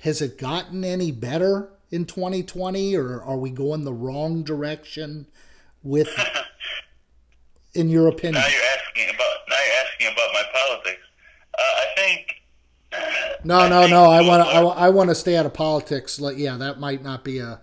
has 0.00 0.20
it 0.20 0.38
gotten 0.38 0.84
any 0.84 1.12
better 1.12 1.70
in 1.90 2.04
2020 2.04 2.96
or 2.96 3.22
are 3.22 3.36
we 3.36 3.50
going 3.50 3.84
the 3.84 3.92
wrong 3.92 4.42
direction 4.42 5.26
with 5.82 6.08
in 7.74 7.88
your 7.88 8.08
opinion? 8.08 8.42
Now 8.42 8.48
you're 8.48 8.78
asking 8.78 9.14
about 9.14 9.36
now 9.48 9.56
you're 9.66 9.84
asking 9.84 10.06
about 10.08 10.32
my 10.32 10.42
politics. 10.52 11.02
Uh, 11.54 11.62
i 11.62 11.86
think 11.96 12.26
no 13.44 13.58
I 13.58 13.68
no 13.68 13.80
think 13.80 13.90
no 13.90 14.04
i 14.04 14.20
want 14.20 14.44
to 14.44 14.54
I, 14.54 14.86
I 14.86 14.88
want 14.90 15.10
to 15.10 15.14
stay 15.14 15.36
out 15.36 15.46
of 15.46 15.54
politics 15.54 16.20
like 16.20 16.38
yeah 16.38 16.56
that 16.56 16.78
might 16.80 17.02
not 17.02 17.24
be 17.24 17.38
a 17.38 17.60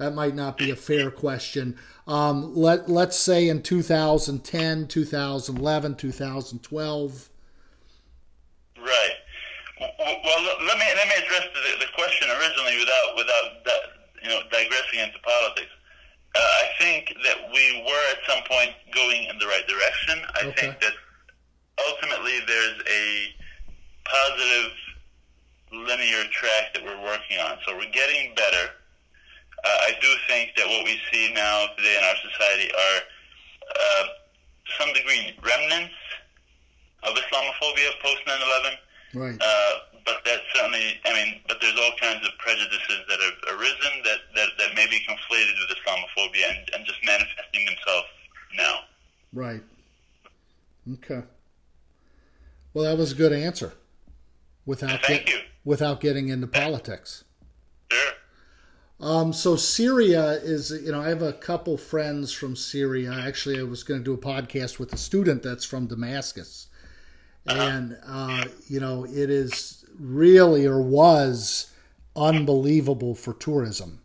that 0.00 0.14
might 0.14 0.34
not 0.34 0.56
be 0.56 0.70
a 0.70 0.76
fair 0.76 1.10
question. 1.10 1.76
Um, 2.08 2.56
let 2.56 2.88
let's 2.88 3.18
say 3.18 3.48
in 3.48 3.62
2010 3.62 4.88
2011 4.88 5.94
2012 5.94 7.28
right 8.78 9.10
well, 9.80 10.40
let 10.68 10.76
me 10.76 10.86
let 10.92 11.08
me 11.08 11.16
address 11.16 11.48
the, 11.56 11.80
the 11.80 11.90
question 11.96 12.28
originally 12.28 12.76
without 12.76 13.08
without 13.16 13.64
that, 13.64 13.82
you 14.22 14.28
know 14.28 14.40
digressing 14.52 15.00
into 15.00 15.18
politics. 15.24 15.72
Uh, 16.36 16.38
I 16.38 16.66
think 16.78 17.14
that 17.24 17.50
we 17.52 17.82
were 17.82 18.04
at 18.12 18.20
some 18.28 18.44
point 18.44 18.70
going 18.94 19.24
in 19.24 19.38
the 19.38 19.46
right 19.46 19.66
direction. 19.66 20.22
I 20.36 20.46
okay. 20.46 20.60
think 20.60 20.80
that 20.80 20.94
ultimately 21.88 22.38
there's 22.46 22.78
a 22.86 23.34
positive 24.04 24.72
linear 25.72 26.24
track 26.30 26.74
that 26.74 26.84
we're 26.84 27.02
working 27.02 27.38
on. 27.38 27.58
So 27.66 27.76
we're 27.76 27.90
getting 27.90 28.34
better. 28.34 28.70
Uh, 29.64 29.78
I 29.88 29.92
do 30.00 30.08
think 30.28 30.54
that 30.56 30.66
what 30.66 30.84
we 30.84 31.00
see 31.12 31.32
now 31.34 31.66
today 31.76 31.96
in 31.98 32.04
our 32.04 32.18
society 32.30 32.70
are, 32.72 32.98
uh, 33.74 34.04
to 34.04 34.72
some 34.78 34.92
degree, 34.94 35.34
remnants 35.42 35.98
of 37.02 37.14
Islamophobia 37.16 37.90
post 38.02 38.22
9/11 38.26 38.76
Right. 39.14 39.36
Uh, 39.40 39.72
but 40.04 40.24
that 40.24 40.40
certainly, 40.54 41.00
I 41.04 41.12
mean, 41.12 41.40
but 41.48 41.58
there's 41.60 41.78
all 41.78 41.92
kinds 42.00 42.26
of 42.26 42.32
prejudices 42.38 43.00
that 43.08 43.18
have 43.20 43.58
arisen 43.58 44.02
that, 44.04 44.18
that, 44.36 44.48
that 44.58 44.74
may 44.74 44.86
be 44.86 44.98
conflated 45.08 45.54
with 45.60 45.76
Islamophobia 45.76 46.48
and, 46.48 46.70
and 46.74 46.86
just 46.86 46.98
manifesting 47.04 47.64
themselves 47.66 48.08
now. 48.56 48.80
Right. 49.32 49.62
Okay. 50.94 51.22
Well, 52.72 52.84
that 52.84 52.98
was 52.98 53.12
a 53.12 53.14
good 53.14 53.32
answer. 53.32 53.74
Without 54.66 55.02
Thank 55.04 55.26
get, 55.26 55.34
you. 55.34 55.40
Without 55.64 56.00
getting 56.00 56.28
into 56.28 56.46
politics. 56.46 57.24
Sure. 57.90 58.12
Um, 59.00 59.32
so 59.32 59.56
Syria 59.56 60.32
is, 60.32 60.70
you 60.70 60.92
know, 60.92 61.00
I 61.00 61.08
have 61.08 61.22
a 61.22 61.32
couple 61.32 61.76
friends 61.78 62.32
from 62.32 62.54
Syria. 62.54 63.12
Actually, 63.12 63.58
I 63.58 63.62
was 63.62 63.82
going 63.82 64.00
to 64.00 64.04
do 64.04 64.12
a 64.12 64.18
podcast 64.18 64.78
with 64.78 64.92
a 64.92 64.98
student 64.98 65.42
that's 65.42 65.64
from 65.64 65.86
Damascus, 65.86 66.68
and 67.46 67.98
uh, 68.06 68.44
you 68.68 68.80
know, 68.80 69.04
it 69.04 69.30
is 69.30 69.84
really 69.98 70.66
or 70.66 70.80
was 70.80 71.72
unbelievable 72.16 73.14
for 73.14 73.32
tourism. 73.32 74.00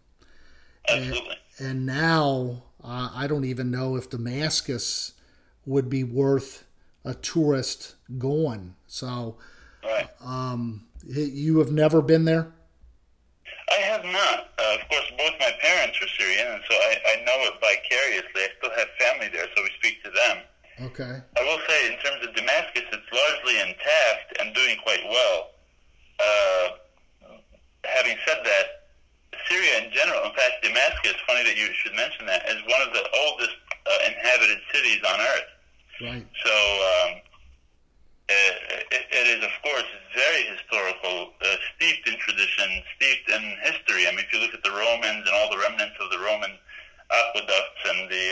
Absolutely. 0.87 1.37
And, 1.57 1.67
and 1.67 1.85
now 1.85 2.63
uh, 2.83 3.09
I 3.13 3.27
don't 3.27 3.45
even 3.45 3.71
know 3.71 3.95
if 3.95 4.09
Damascus 4.09 5.13
would 5.65 5.89
be 5.89 6.03
worth 6.03 6.65
a 7.03 7.13
tourist 7.13 7.95
going. 8.17 8.75
So, 8.87 9.37
right. 9.83 10.09
um, 10.23 10.87
you 11.05 11.59
have 11.59 11.71
never 11.71 12.01
been 12.01 12.25
there. 12.25 12.51
I 13.69 13.81
have 13.81 14.03
not. 14.05 14.49
Uh, 14.57 14.75
of 14.75 14.89
course, 14.89 15.11
both 15.17 15.33
my 15.39 15.51
parents 15.61 15.97
are 16.01 16.07
Syrian, 16.19 16.53
and 16.53 16.61
so 16.69 16.75
I, 16.75 16.97
I 17.13 17.25
know 17.25 17.37
it 17.49 17.53
vicariously. 17.59 18.41
I 18.41 18.49
still 18.57 18.71
have 18.77 18.87
family 18.99 19.29
there, 19.33 19.47
so 19.55 19.63
we 19.63 19.69
speak 19.79 20.03
to 20.03 20.11
them. 20.11 20.37
Okay. 20.81 21.21
I 21.37 21.41
will 21.41 21.59
say, 21.67 21.93
in 21.93 21.99
terms 21.99 22.27
of 22.27 22.35
Damascus, 22.35 22.83
it's 22.91 23.04
largely 23.15 23.55
intact 23.61 24.27
and 24.39 24.53
doing 24.53 24.77
quite 24.83 25.03
well. 25.07 25.39
Uh, 26.19 26.67
having 27.85 28.17
said 28.27 28.43
that, 28.43 28.67
Syria 29.47 29.85
in 29.85 29.91
general, 29.91 30.25
in 30.25 30.33
fact, 30.33 30.63
Damascus, 30.63 31.15
funny 31.27 31.43
that 31.43 31.57
you 31.57 31.71
should 31.73 31.95
mention 31.95 32.25
that, 32.25 32.47
is 32.49 32.59
one 32.67 32.81
of 32.81 32.93
the 32.93 33.03
oldest 33.25 33.55
uh, 33.85 34.09
inhabited 34.09 34.59
cities 34.73 35.01
on 35.05 35.19
earth. 35.19 35.51
Right. 36.01 36.27
So 36.43 36.55
um, 36.91 37.11
it, 38.27 39.05
it 39.11 39.25
is, 39.37 39.45
of 39.45 39.51
course, 39.63 39.85
very 40.15 40.43
historical, 40.49 41.33
uh, 41.41 41.55
steeped 41.75 42.07
in 42.09 42.17
tradition, 42.17 42.81
steeped 42.97 43.29
in 43.29 43.43
history. 43.61 44.07
I 44.07 44.11
mean, 44.11 44.25
if 44.25 44.33
you 44.33 44.39
look 44.39 44.53
at 44.53 44.63
the 44.63 44.71
Romans 44.71 45.23
and 45.27 45.33
all 45.35 45.49
the 45.51 45.61
remnants 45.61 45.95
of 46.01 46.09
the 46.09 46.19
Roman 46.19 46.51
aqueducts 47.11 47.81
and 47.85 48.09
the 48.09 48.25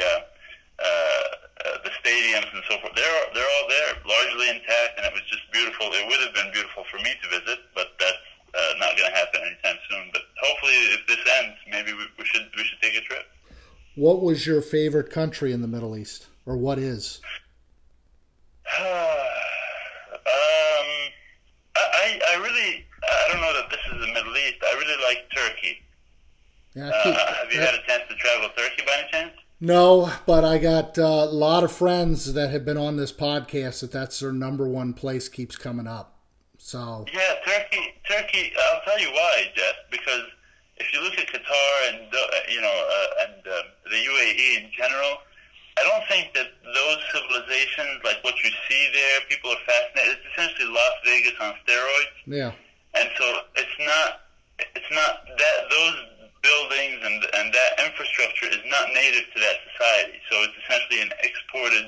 uh, 0.82 1.43
uh, 1.62 1.78
the 1.84 1.92
stadiums 2.02 2.50
and 2.54 2.64
so 2.70 2.78
forth, 2.82 2.94
they're 2.96 3.22
they're 3.34 3.52
all 3.62 3.68
there, 3.70 3.92
largely 4.06 4.50
intact, 4.50 4.98
and 4.98 5.06
it 5.06 5.14
was 5.14 5.22
just 5.30 5.44
beautiful. 5.52 5.88
It 5.94 6.06
would 6.10 6.20
have 6.22 6.34
been 6.34 6.52
beautiful 6.52 6.84
for 6.90 6.98
me 6.98 7.14
to 7.22 7.28
visit, 7.30 7.60
but 7.76 7.94
that's 8.00 8.26
uh, 8.56 8.74
not 8.80 8.98
going 8.98 9.10
to 9.10 9.16
happen 9.16 9.42
anytime 9.42 9.78
soon. 9.90 10.10
But 10.12 10.22
hopefully, 10.42 10.74
if 10.98 11.02
this 11.08 11.22
ends, 11.42 11.58
maybe 11.70 11.94
we, 11.94 12.06
we 12.18 12.26
should 12.26 12.50
we 12.58 12.64
should 12.64 12.82
take 12.82 12.96
a 12.96 13.02
trip. 13.02 13.26
What 13.96 14.22
was 14.24 14.48
your 14.48 14.62
favorite 14.62 15.12
country 15.12 15.52
in 15.54 15.62
the 15.62 15.68
Middle 15.68 15.96
East, 15.96 16.28
or 16.46 16.58
what 16.58 16.80
is? 16.80 17.22
Um, 20.26 20.88
I, 21.76 22.20
I 22.32 22.36
really, 22.42 22.86
I 23.04 23.32
don't 23.32 23.42
know 23.42 23.54
that 23.54 23.70
this 23.70 23.80
is 23.94 24.00
the 24.02 24.14
Middle 24.14 24.36
East. 24.38 24.58
I 24.64 24.74
really 24.80 25.04
like 25.04 25.30
Turkey. 25.36 25.78
Yeah, 26.76 26.90
Uh, 26.90 27.34
have 27.36 27.52
you 27.54 27.60
had 27.60 27.76
a 27.76 27.84
chance 27.86 28.04
to 28.10 28.16
travel 28.16 28.50
Turkey 28.56 28.84
by 28.86 28.94
any 29.00 29.12
chance? 29.12 29.34
No, 29.60 30.12
but 30.26 30.44
I 30.44 30.58
got 30.58 30.98
uh, 30.98 31.04
a 31.04 31.26
lot 31.26 31.64
of 31.64 31.72
friends 31.72 32.34
that 32.34 32.50
have 32.50 32.66
been 32.66 32.78
on 32.78 32.98
this 32.98 33.12
podcast 33.12 33.82
that 33.82 33.92
that's 33.92 34.20
their 34.20 34.32
number 34.32 34.68
one 34.68 34.94
place 34.94 35.30
keeps 35.30 35.56
coming 35.56 35.88
up. 35.88 36.20
So 36.58 37.06
Yeah, 37.14 37.36
Turkey. 37.46 37.94
Turkey. 38.10 38.54
I'll 38.58 38.82
tell 38.86 39.00
you 39.00 39.12
why, 39.12 39.52
Jeff. 39.56 39.76
Because 39.92 40.24
if 40.78 40.94
you 40.94 41.02
look 41.02 41.18
at 41.18 41.28
Qatar 41.28 41.94
and 41.94 42.08
uh, 42.08 42.28
you 42.50 42.62
know 42.62 42.72
uh, 42.72 43.26
and 43.28 43.48
uh, 43.48 43.62
the 43.90 43.98
UAE 43.98 44.64
in 44.64 44.70
general, 44.78 45.18
I 45.78 45.84
don't 45.84 46.08
think 46.08 46.34
that 46.34 46.48
those 46.64 46.98
civilizations, 47.12 48.00
like 48.04 48.24
what 48.24 48.36
you 48.44 48.50
see 48.70 48.90
there, 48.94 49.20
people 49.30 49.52
are 49.52 49.64
fascinated. 49.66 50.18
It's 50.20 50.28
essentially 50.34 50.70
Las 50.72 50.96
Vegas 51.06 51.34
on 51.42 51.54
steroids. 51.68 52.16
yeah, 52.28 52.52
and 52.96 53.10
so 53.18 53.26
it's 53.56 53.78
not 53.80 54.22
it's 54.60 54.92
not 54.92 55.26
that 55.38 55.58
those 55.70 55.96
buildings 56.44 57.00
and 57.02 57.20
and 57.40 57.48
that 57.56 57.72
infrastructure 57.82 58.52
is 58.52 58.62
not 58.68 58.92
native 58.94 59.26
to 59.34 59.40
that 59.40 59.58
society. 59.72 60.20
So 60.30 60.44
it's 60.44 60.58
essentially 60.64 61.02
an 61.02 61.12
exported 61.24 61.86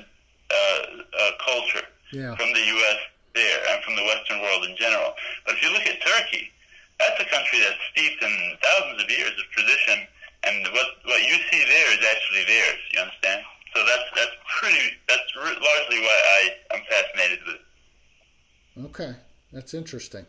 uh, 0.50 0.82
uh, 1.12 1.32
culture 1.44 1.86
yeah, 2.12 2.34
from 2.34 2.50
the 2.52 2.64
U.S. 2.64 2.98
there 3.36 3.60
and 3.70 3.84
from 3.84 3.94
the 3.94 4.04
Western 4.04 4.40
world 4.40 4.64
in 4.64 4.74
general. 4.76 5.12
But 5.44 5.56
if 5.56 5.62
you 5.62 5.70
look 5.70 5.86
at 5.86 6.00
Turkey, 6.00 6.50
that's 6.98 7.20
a 7.20 7.28
country 7.28 7.60
that's 7.60 7.80
steeped 7.92 8.22
in 8.22 8.34
thousands 8.64 9.04
of 9.04 9.08
years 9.10 9.36
of 9.36 9.46
tradition, 9.52 10.08
and 10.48 10.66
what 10.72 10.88
what 11.04 11.20
you 11.22 11.36
see 11.52 11.62
there 11.68 11.88
is 11.92 12.02
actually 12.02 12.44
theirs. 12.48 12.80
You 12.96 13.00
understand? 13.04 13.44
So 13.76 13.84
that's 13.84 14.08
that's 14.16 14.36
pretty. 14.58 14.88
That's 15.08 15.28
largely 15.36 16.00
why 16.00 16.18
I 16.38 16.40
am 16.74 16.82
fascinated 16.88 17.40
with. 17.46 17.60
it. 17.60 18.84
okay, 18.88 19.12
that's 19.52 19.74
interesting. 19.74 20.24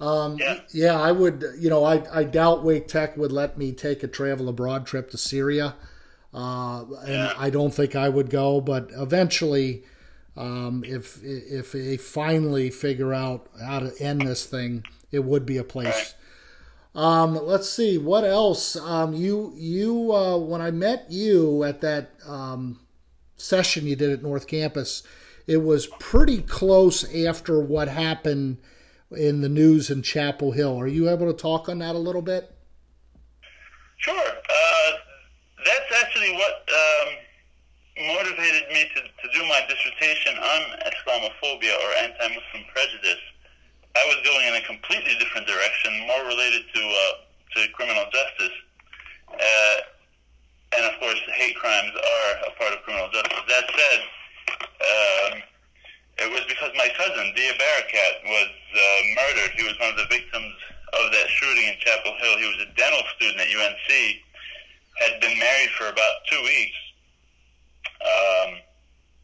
Um, 0.00 0.38
Yeah. 0.38 0.60
yeah, 0.72 1.00
I 1.00 1.12
would. 1.12 1.44
You 1.58 1.68
know, 1.70 1.84
I, 1.84 2.02
I 2.20 2.24
doubt 2.24 2.64
Wake 2.64 2.88
Tech 2.88 3.16
would 3.16 3.32
let 3.32 3.58
me 3.58 3.72
take 3.72 4.02
a 4.02 4.08
travel 4.08 4.48
abroad 4.48 4.86
trip 4.86 5.10
to 5.10 5.18
Syria, 5.18 5.74
uh, 6.32 6.84
and 7.02 7.08
Yeah. 7.08 7.32
I 7.36 7.50
don't 7.50 7.74
think 7.74 7.94
I 7.94 8.08
would 8.08 8.30
go. 8.30 8.60
But 8.60 8.90
eventually, 8.96 9.84
um, 10.36 10.84
if 10.86 11.20
if 11.22 11.72
they 11.72 11.96
finally 11.96 12.70
figure 12.70 13.12
out 13.12 13.48
how 13.62 13.80
to 13.80 13.92
end 14.00 14.22
this 14.22 14.46
thing, 14.46 14.84
it 15.12 15.24
would 15.24 15.44
be 15.44 15.58
a 15.58 15.64
place. 15.64 16.14
Um, 16.94 17.34
let's 17.46 17.68
see 17.68 17.98
what 17.98 18.24
else. 18.24 18.74
Um, 18.76 19.12
you 19.14 19.52
you 19.56 20.12
uh, 20.12 20.38
when 20.38 20.60
I 20.60 20.70
met 20.70 21.06
you 21.10 21.62
at 21.62 21.80
that 21.82 22.10
um, 22.26 22.80
session 23.36 23.86
you 23.86 23.96
did 23.96 24.10
at 24.10 24.22
North 24.22 24.46
Campus, 24.46 25.02
it 25.46 25.58
was 25.58 25.86
pretty 25.98 26.42
close 26.42 27.04
after 27.14 27.60
what 27.60 27.88
happened 27.88 28.58
in 29.16 29.40
the 29.40 29.48
news 29.48 29.90
in 29.90 30.02
Chapel 30.02 30.52
Hill. 30.52 30.78
Are 30.78 30.86
you 30.86 31.08
able 31.08 31.26
to 31.26 31.36
talk 31.36 31.68
on 31.68 31.78
that 31.78 31.94
a 31.94 31.98
little 31.98 32.22
bit? 32.22 32.50
Sure. 33.98 34.14
Uh, 34.16 34.90
that's 35.64 36.02
actually 36.02 36.32
what 36.32 36.68
um, 36.70 37.08
motivated 38.16 38.68
me 38.72 38.88
to, 38.94 39.00
to 39.02 39.38
do 39.38 39.44
my 39.46 39.60
dissertation 39.68 40.36
on 40.38 40.60
Islamophobia 40.88 41.74
or 41.76 41.90
anti-Muslim 42.00 42.64
prejudice. 42.72 43.20
I 43.96 44.04
was 44.06 44.16
going 44.24 44.46
in 44.46 44.54
a 44.54 44.64
completely 44.66 45.18
different 45.18 45.46
direction, 45.46 46.06
more 46.06 46.24
related 46.24 46.62
to 46.74 46.80
uh, 46.80 47.12
to 47.56 47.68
criminal 47.72 48.04
justice, 48.12 48.56
uh, 49.34 49.76
and 50.76 50.84
of 50.86 51.00
course, 51.00 51.18
hate 51.34 51.56
crimes 51.56 51.90
are 51.90 52.30
a 52.46 52.50
part 52.56 52.72
of 52.72 52.82
criminal 52.84 53.10
justice. 53.10 53.42
That 53.48 53.64
said, 53.74 54.00
um, 54.86 55.42
it 56.20 56.28
was 56.28 56.44
because 56.48 56.70
my 56.76 56.88
cousin, 56.96 57.32
Deah 57.34 57.56
Barakat, 57.56 58.14
was 58.28 58.52
uh, 58.76 59.00
murdered. 59.16 59.56
He 59.56 59.64
was 59.64 59.76
one 59.80 59.88
of 59.90 59.96
the 59.96 60.10
victims 60.12 60.52
of 60.92 61.12
that 61.12 61.28
shooting 61.32 61.64
in 61.64 61.76
Chapel 61.80 62.12
Hill. 62.20 62.36
He 62.36 62.46
was 62.46 62.60
a 62.68 62.70
dental 62.76 63.00
student 63.16 63.40
at 63.40 63.48
UNC, 63.48 63.88
had 65.00 65.20
been 65.20 65.38
married 65.38 65.72
for 65.80 65.88
about 65.88 66.14
two 66.28 66.42
weeks, 66.44 66.80
um, 68.04 68.50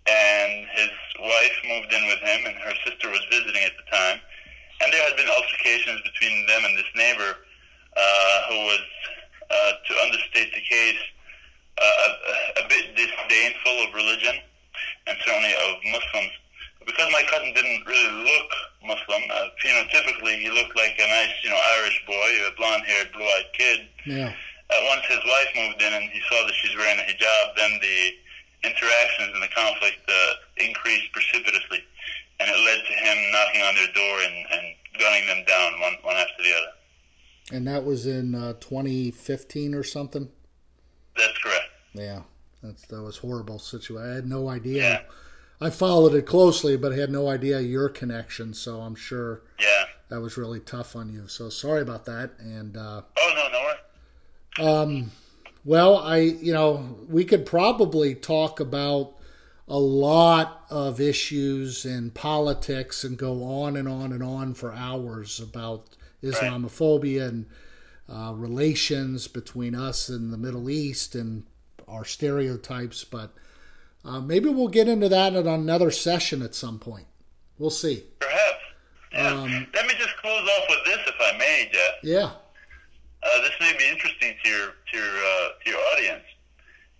and 0.09 0.53
his 0.73 0.95
wife 1.21 1.57
moved 1.69 1.93
in 1.93 2.07
with 2.09 2.23
him, 2.25 2.41
and 2.49 2.57
her 2.65 2.73
sister 2.89 3.13
was 3.13 3.21
visiting 3.29 3.61
at 3.61 3.77
the 3.77 3.85
time. 3.93 4.17
And 4.81 4.93
there 4.93 5.05
had 5.05 5.17
been 5.17 5.29
altercations 5.29 6.01
between 6.01 6.47
them 6.47 6.65
and 6.65 6.79
this 6.79 6.93
neighbor, 6.97 7.45
uh, 7.97 8.37
who 8.49 8.59
was, 8.73 8.85
uh, 9.51 9.73
to 9.85 9.93
understate 10.01 10.53
the 10.55 10.65
case, 10.65 11.03
uh, 11.77 12.09
a, 12.57 12.65
a 12.65 12.69
bit 12.69 12.97
disdainful 12.97 13.85
of 13.85 13.93
religion 13.93 14.41
and 15.07 15.17
certainly 15.25 15.53
of 15.53 15.77
Muslims. 15.85 16.33
Because 16.87 17.11
my 17.13 17.23
cousin 17.29 17.53
didn't 17.53 17.85
really 17.85 18.25
look 18.25 18.51
Muslim, 18.87 19.23
uh, 19.31 19.51
phenotypically 19.59 20.39
he 20.39 20.49
looked 20.51 20.77
like 20.77 20.95
a 20.99 21.07
nice, 21.07 21.35
you 21.43 21.51
know, 21.51 21.59
Irish 21.79 21.99
boy, 22.07 22.29
a 22.47 22.55
blonde-haired, 22.57 23.13
blue-eyed 23.13 23.51
kid. 23.53 23.81
Yeah. 24.07 24.33
Uh, 24.71 24.75
once 24.89 25.05
his 25.07 25.19
wife 25.19 25.51
moved 25.57 25.83
in 25.83 25.93
and 25.93 26.11
he 26.11 26.21
saw 26.31 26.47
that 26.47 26.55
she's 26.55 26.77
wearing 26.77 26.99
a 26.99 27.03
hijab, 27.03 27.57
then 27.57 27.79
the 27.83 28.11
interactions 28.65 29.31
and 29.35 29.43
the 29.43 29.53
conflict 29.55 29.99
uh, 30.09 30.33
increased 30.57 31.13
precipitously, 31.13 31.83
and 32.41 32.51
it 32.51 32.59
led 32.65 32.81
to 32.87 32.95
him 32.95 33.17
knocking 33.33 33.63
on 33.63 33.75
their 33.75 33.93
door 33.93 34.17
and, 34.23 34.47
and 34.53 34.75
gunning 34.99 35.27
them 35.27 35.45
down 35.47 35.81
one, 35.81 35.95
one 36.03 36.17
after 36.17 36.43
the 36.43 36.51
other. 36.51 36.73
And 37.53 37.67
that 37.69 37.85
was 37.85 38.07
in 38.07 38.35
uh, 38.35 38.55
2015 38.55 39.75
or 39.75 39.85
something. 39.85 40.29
That's 41.17 41.39
correct. 41.39 41.71
Yeah, 41.95 42.23
that's 42.63 42.87
that 42.89 43.03
was 43.03 43.19
horrible 43.19 43.59
situation. 43.59 44.11
I 44.11 44.15
had 44.17 44.27
no 44.27 44.49
idea. 44.49 44.83
Yeah. 44.83 45.01
I 45.61 45.71
followed 45.71 46.15
it 46.15 46.27
closely, 46.27 46.77
but 46.77 46.93
I 46.93 46.97
had 46.97 47.11
no 47.11 47.29
idea 47.29 47.61
your 47.61 47.89
connection. 47.89 48.53
So 48.55 48.81
I'm 48.81 48.95
sure 48.95 49.43
Yeah. 49.59 49.85
that 50.11 50.21
was 50.21 50.37
really 50.37 50.61
tough 50.61 50.95
on 50.97 51.11
you. 51.13 51.29
So 51.29 51.49
sorry 51.49 51.81
about 51.83 52.05
that. 52.07 52.33
And 52.39 52.77
uh, 52.77 53.03
Oh 53.19 53.33
no, 53.35 53.49
no 53.53 53.65
worries. 53.65 55.03
um, 55.05 55.11
well, 55.65 55.97
I 55.99 56.19
you 56.19 56.53
know 56.53 56.97
we 57.09 57.25
could 57.25 57.47
probably 57.47 58.15
talk 58.15 58.61
about 58.61 59.15
a 59.69 59.79
lot 59.79 60.65
of 60.71 61.01
issues 61.01 61.85
in 61.85 62.11
politics 62.11 63.03
and 63.03 63.17
go 63.19 63.43
on 63.43 63.77
and 63.77 63.89
on 63.89 64.13
and 64.13 64.23
on 64.23 64.55
for 64.55 64.73
hours 64.73 65.41
about 65.41 65.97
Islamophobia 66.23 67.27
and 67.29 67.47
uh, 68.09 68.33
relations 68.37 69.27
between 69.27 69.75
us 69.75 70.09
and 70.09 70.33
the 70.33 70.37
Middle 70.39 70.71
East 70.71 71.17
and 71.17 71.45
our 71.89 72.05
stereotypes. 72.05 73.03
But 73.03 73.33
uh, 74.07 74.21
maybe 74.21 74.49
we'll 74.49 74.69
get 74.69 74.89
into 74.89 75.09
that 75.09 75.35
in 75.35 75.47
another 75.47 75.91
session 75.91 76.43
at 76.43 76.55
some 76.55 76.79
point. 76.79 77.07
We'll 77.59 77.71
see. 77.71 78.05
Perhaps. 78.21 78.63
Yeah. 79.13 79.29
Um, 79.33 79.67
Let 79.75 79.87
me 79.87 79.95
just 79.99 80.17
close 80.19 80.49
off 80.49 80.65
with 80.69 80.85
this, 80.85 80.99
if 81.07 81.15
I 81.19 81.37
may, 81.39 81.71
Jeff. 81.73 81.95
Yeah. 82.03 82.25
Uh, 82.25 82.31
uh, 83.27 83.43
this 83.43 83.53
may 83.61 83.73
be 83.77 83.89
interesting 83.89 84.35
to 84.45 84.49
your 84.49 84.67
to 84.93 84.95
your 84.95 85.15
uh, 85.17 85.49
to 85.65 85.71
your 85.71 85.81
audience. 85.95 86.23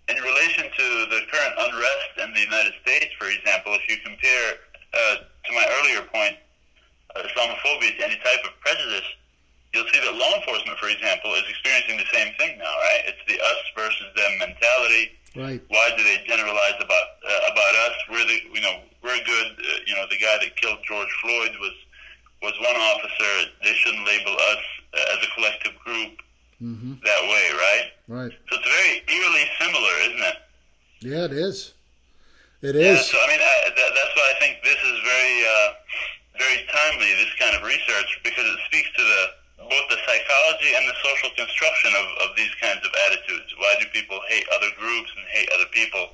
In 0.09 0.15
relation 0.17 0.63
to 0.63 0.85
the 1.11 1.21
current 1.31 1.55
unrest 1.59 2.11
in 2.23 2.33
the 2.33 2.41
United 2.41 2.73
States, 2.81 3.11
for 3.19 3.27
example, 3.27 3.75
if 3.75 3.83
you 3.87 3.97
compare 4.03 4.55
uh, 4.93 5.15
to 5.23 5.51
my 5.51 5.65
earlier 5.79 6.01
point, 6.07 6.35
uh, 7.15 7.23
Islamophobia 7.27 7.95
to 7.99 8.03
any 8.07 8.15
type 8.23 8.39
of 8.47 8.55
prejudice, 8.63 9.07
you'll 9.73 9.87
see 9.91 9.99
that 9.99 10.15
law 10.15 10.31
enforcement, 10.39 10.79
for 10.79 10.87
example, 10.87 11.35
is 11.35 11.43
experiencing 11.49 11.97
the 11.97 12.07
same 12.11 12.33
thing 12.39 12.57
now. 12.57 12.71
Right? 12.71 13.03
It's 13.11 13.23
the 13.27 13.35
us 13.35 13.61
versus 13.75 14.07
them 14.15 14.31
mentality. 14.39 15.16
Right. 15.35 15.61
Why 15.67 15.89
do 15.97 16.03
they 16.03 16.23
generalize 16.25 16.77
about 16.79 17.07
uh, 17.27 17.51
about 17.51 17.73
us? 17.89 17.95
We're 18.09 18.25
the 18.25 18.39
you 18.53 18.61
know 18.61 18.79
we're 19.03 19.21
good. 19.25 19.47
Uh, 19.59 19.77
you 19.85 19.95
know 19.95 20.05
the 20.09 20.17
guy 20.17 20.37
that 20.41 20.55
killed 20.57 20.79
George 20.87 21.11
Floyd 21.21 21.51
was 21.59 21.73
was 22.41 22.53
one 22.59 22.75
officer. 22.75 23.51
They 23.63 23.73
shouldn't 23.73 24.05
label 24.05 24.33
us 24.33 24.63
uh, 24.93 25.13
as 25.17 25.19
a 25.25 25.29
collective 25.35 25.73
group 25.83 26.21
Mm-hmm. 26.57 26.93
that 27.05 27.21
way, 27.29 27.45
right? 27.53 27.85
Right. 28.07 28.33
So 28.49 28.57
it's 28.57 28.65
very 28.65 29.05
eerily 29.05 29.45
similar, 29.61 29.93
isn't 30.09 30.23
it? 30.25 30.37
Yeah, 31.05 31.25
it 31.29 31.33
is. 31.37 31.73
It 32.63 32.75
is. 32.75 32.81
Yeah. 32.81 32.97
So 32.97 33.13
I 33.21 33.27
mean, 33.29 33.37
I, 33.37 33.69
that, 33.69 33.89
that's 33.93 34.13
why 34.17 34.25
I 34.33 34.39
think 34.41 34.57
this 34.65 34.81
is 34.81 34.97
very, 35.05 35.37
uh, 35.45 35.69
very 36.41 36.65
timely. 36.73 37.13
This 37.13 37.29
kind 37.37 37.53
of 37.55 37.61
research 37.61 38.09
because 38.23 38.41
it 38.43 38.57
speaks 38.65 38.89
to 38.97 39.03
the 39.05 39.21
both 39.69 39.87
the 39.89 39.97
psychology 40.05 40.71
and 40.75 40.87
the 40.87 40.97
social 41.03 41.29
construction 41.35 41.91
of, 41.95 42.29
of 42.29 42.35
these 42.35 42.53
kinds 42.61 42.81
of 42.85 42.91
attitudes. 43.07 43.53
Why 43.57 43.75
do 43.79 43.85
people 43.93 44.19
hate 44.27 44.45
other 44.55 44.69
groups 44.79 45.09
and 45.15 45.25
hate 45.31 45.49
other 45.55 45.69
people? 45.71 46.07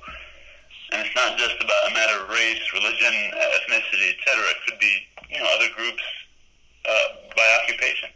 And 0.92 1.06
it's 1.06 1.14
not 1.16 1.36
just 1.38 1.56
about 1.62 1.90
a 1.90 1.94
matter 1.94 2.22
of 2.22 2.28
race, 2.28 2.60
religion, 2.72 3.12
ethnicity, 3.34 4.14
etc. 4.14 4.44
It 4.50 4.56
could 4.68 4.78
be, 4.78 4.94
you 5.30 5.38
know, 5.38 5.48
other 5.56 5.68
groups 5.76 6.02
uh, 6.88 7.08
by 7.36 7.58
occupation. 7.62 8.08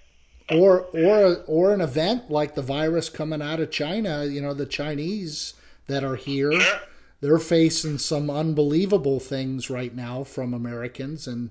or 0.53 0.83
or 0.93 1.43
or 1.47 1.73
an 1.75 1.81
event 1.81 2.31
like 2.31 2.55
the 2.55 2.63
virus 2.63 3.09
coming 3.09 3.43
out 3.43 3.61
of 3.61 3.71
China. 3.71 4.25
You 4.27 4.41
know, 4.41 4.55
the 4.55 4.67
Chinese 4.67 5.55
that 5.87 6.05
are 6.05 6.17
here, 6.17 6.53
Sure. 6.53 6.81
they're 7.21 7.39
facing 7.39 7.99
some 7.99 8.29
unbelievable 8.31 9.19
things 9.21 9.71
right 9.71 9.95
now 9.95 10.23
from 10.25 10.53
Americans, 10.55 11.27
and 11.27 11.51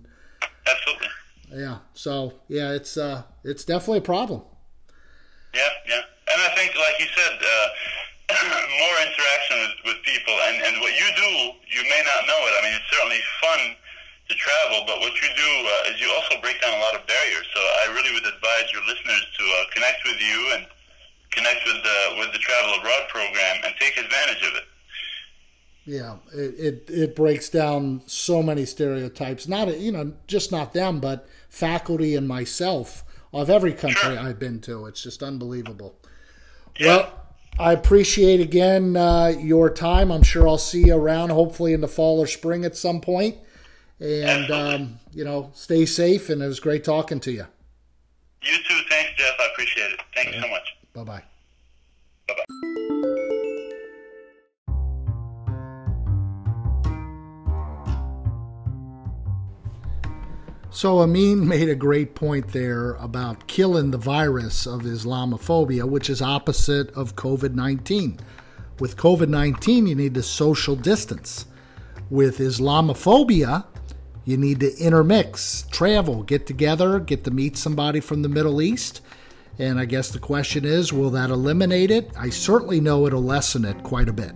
Absolutely. 0.67 1.07
Yeah. 1.51 1.77
So 1.93 2.33
yeah, 2.47 2.73
it's 2.73 2.97
uh, 2.97 3.23
it's 3.43 3.63
definitely 3.63 3.99
a 3.99 4.09
problem. 4.09 4.41
Yeah, 5.53 5.69
yeah. 5.87 6.01
And 6.27 6.39
I 6.43 6.49
think, 6.55 6.75
like 6.75 6.99
you 6.99 7.07
said, 7.15 7.35
uh, 7.39 7.67
more 8.35 8.97
interaction 8.99 9.55
with, 9.63 9.75
with 9.87 9.99
people. 10.03 10.35
And, 10.51 10.59
and 10.67 10.75
what 10.83 10.91
you 10.91 11.07
do, 11.15 11.31
you 11.71 11.83
may 11.87 12.01
not 12.03 12.27
know 12.27 12.39
it. 12.43 12.53
I 12.53 12.61
mean, 12.67 12.75
it's 12.75 12.91
certainly 12.91 13.23
fun 13.39 13.61
to 14.27 14.33
travel, 14.35 14.83
but 14.83 14.99
what 14.99 15.15
you 15.15 15.29
do 15.31 15.51
uh, 15.65 15.89
is 15.89 16.03
you 16.03 16.11
also 16.11 16.35
break 16.43 16.59
down 16.59 16.75
a 16.75 16.81
lot 16.83 16.99
of 16.99 17.07
barriers. 17.07 17.47
So 17.55 17.61
I 17.63 17.95
really 17.95 18.11
would 18.11 18.27
advise 18.27 18.67
your 18.75 18.83
listeners 18.83 19.23
to 19.23 19.43
uh, 19.47 19.57
connect 19.71 20.03
with 20.03 20.19
you 20.19 20.37
and 20.59 20.67
connect 21.31 21.63
with 21.63 21.79
the, 21.79 21.99
with 22.19 22.29
the 22.35 22.41
Travel 22.43 22.83
Abroad 22.83 23.07
program 23.07 23.63
and 23.63 23.71
take 23.79 23.95
advantage 23.95 24.43
of 24.43 24.53
it. 24.59 24.67
Yeah, 25.87 26.17
it, 26.35 26.59
it 26.59 26.89
it 26.89 27.15
breaks 27.15 27.47
down 27.47 28.01
so 28.07 28.43
many 28.43 28.65
stereotypes. 28.65 29.47
Not 29.47 29.79
you 29.79 29.93
know 29.93 30.11
just 30.27 30.51
not 30.51 30.73
them, 30.73 30.99
but 30.99 31.25
faculty 31.57 32.15
and 32.15 32.27
myself 32.27 33.03
of 33.33 33.49
every 33.49 33.73
country. 33.73 34.17
I've 34.17 34.39
been 34.39 34.61
to. 34.61 34.85
It's 34.85 35.01
just 35.01 35.23
unbelievable. 35.23 35.95
Well, 36.79 37.11
I 37.59 37.73
appreciate 37.73 38.39
again 38.39 38.95
uh, 38.95 39.33
your 39.39 39.69
time. 39.69 40.11
I'm 40.11 40.23
sure 40.23 40.47
I'll 40.47 40.59
see 40.59 40.85
you 40.85 40.95
around, 40.95 41.31
hopefully 41.31 41.73
in 41.73 41.81
the 41.81 41.87
fall 41.87 42.19
or 42.19 42.27
spring 42.27 42.63
at 42.65 42.77
some 42.77 43.01
point. 43.01 43.37
And 43.99 44.51
um, 44.51 44.99
you 45.11 45.25
know, 45.25 45.49
stay 45.53 45.85
safe. 45.85 46.29
And 46.29 46.41
it 46.41 46.47
was 46.47 46.59
great 46.59 46.83
talking 46.83 47.19
to 47.21 47.31
you. 47.31 47.47
You 48.43 48.57
too. 48.57 48.79
Thanks, 48.89 49.11
Jeff. 49.17 49.33
I 49.39 49.47
appreciate 49.51 49.91
it. 49.91 50.01
Thank 50.15 50.35
you 50.35 50.41
so 50.41 50.47
much. 50.47 50.75
Bye 50.93 51.03
bye. 51.03 51.23
So 60.77 60.99
Amin 60.99 61.47
made 61.47 61.69
a 61.69 61.75
great 61.75 62.13
point 62.13 62.49
there 62.49 62.91
about 62.97 63.47
killing 63.47 63.89
the 63.89 63.97
virus 63.97 64.67
of 64.67 64.83
Islamophobia, 64.83 65.89
which 65.89 66.07
is 66.07 66.21
opposite 66.21 66.91
of 66.91 67.15
COVID 67.15 67.55
19. 67.55 68.19
With 68.77 68.95
COVID 68.95 69.27
19, 69.27 69.87
you 69.87 69.95
need 69.95 70.13
to 70.13 70.21
social 70.21 70.75
distance. 70.75 71.47
With 72.11 72.37
Islamophobia, 72.37 73.65
you 74.23 74.37
need 74.37 74.59
to 74.59 74.77
intermix, 74.77 75.65
travel, 75.71 76.21
get 76.21 76.45
together, 76.45 76.99
get 76.99 77.23
to 77.23 77.31
meet 77.31 77.57
somebody 77.57 77.99
from 77.99 78.21
the 78.21 78.29
Middle 78.29 78.61
East. 78.61 79.01
And 79.57 79.79
I 79.79 79.85
guess 79.85 80.11
the 80.11 80.19
question 80.19 80.63
is 80.63 80.93
will 80.93 81.09
that 81.09 81.31
eliminate 81.31 81.89
it? 81.89 82.11
I 82.15 82.29
certainly 82.29 82.79
know 82.79 83.07
it'll 83.07 83.23
lessen 83.23 83.65
it 83.65 83.81
quite 83.81 84.09
a 84.09 84.13
bit. 84.13 84.33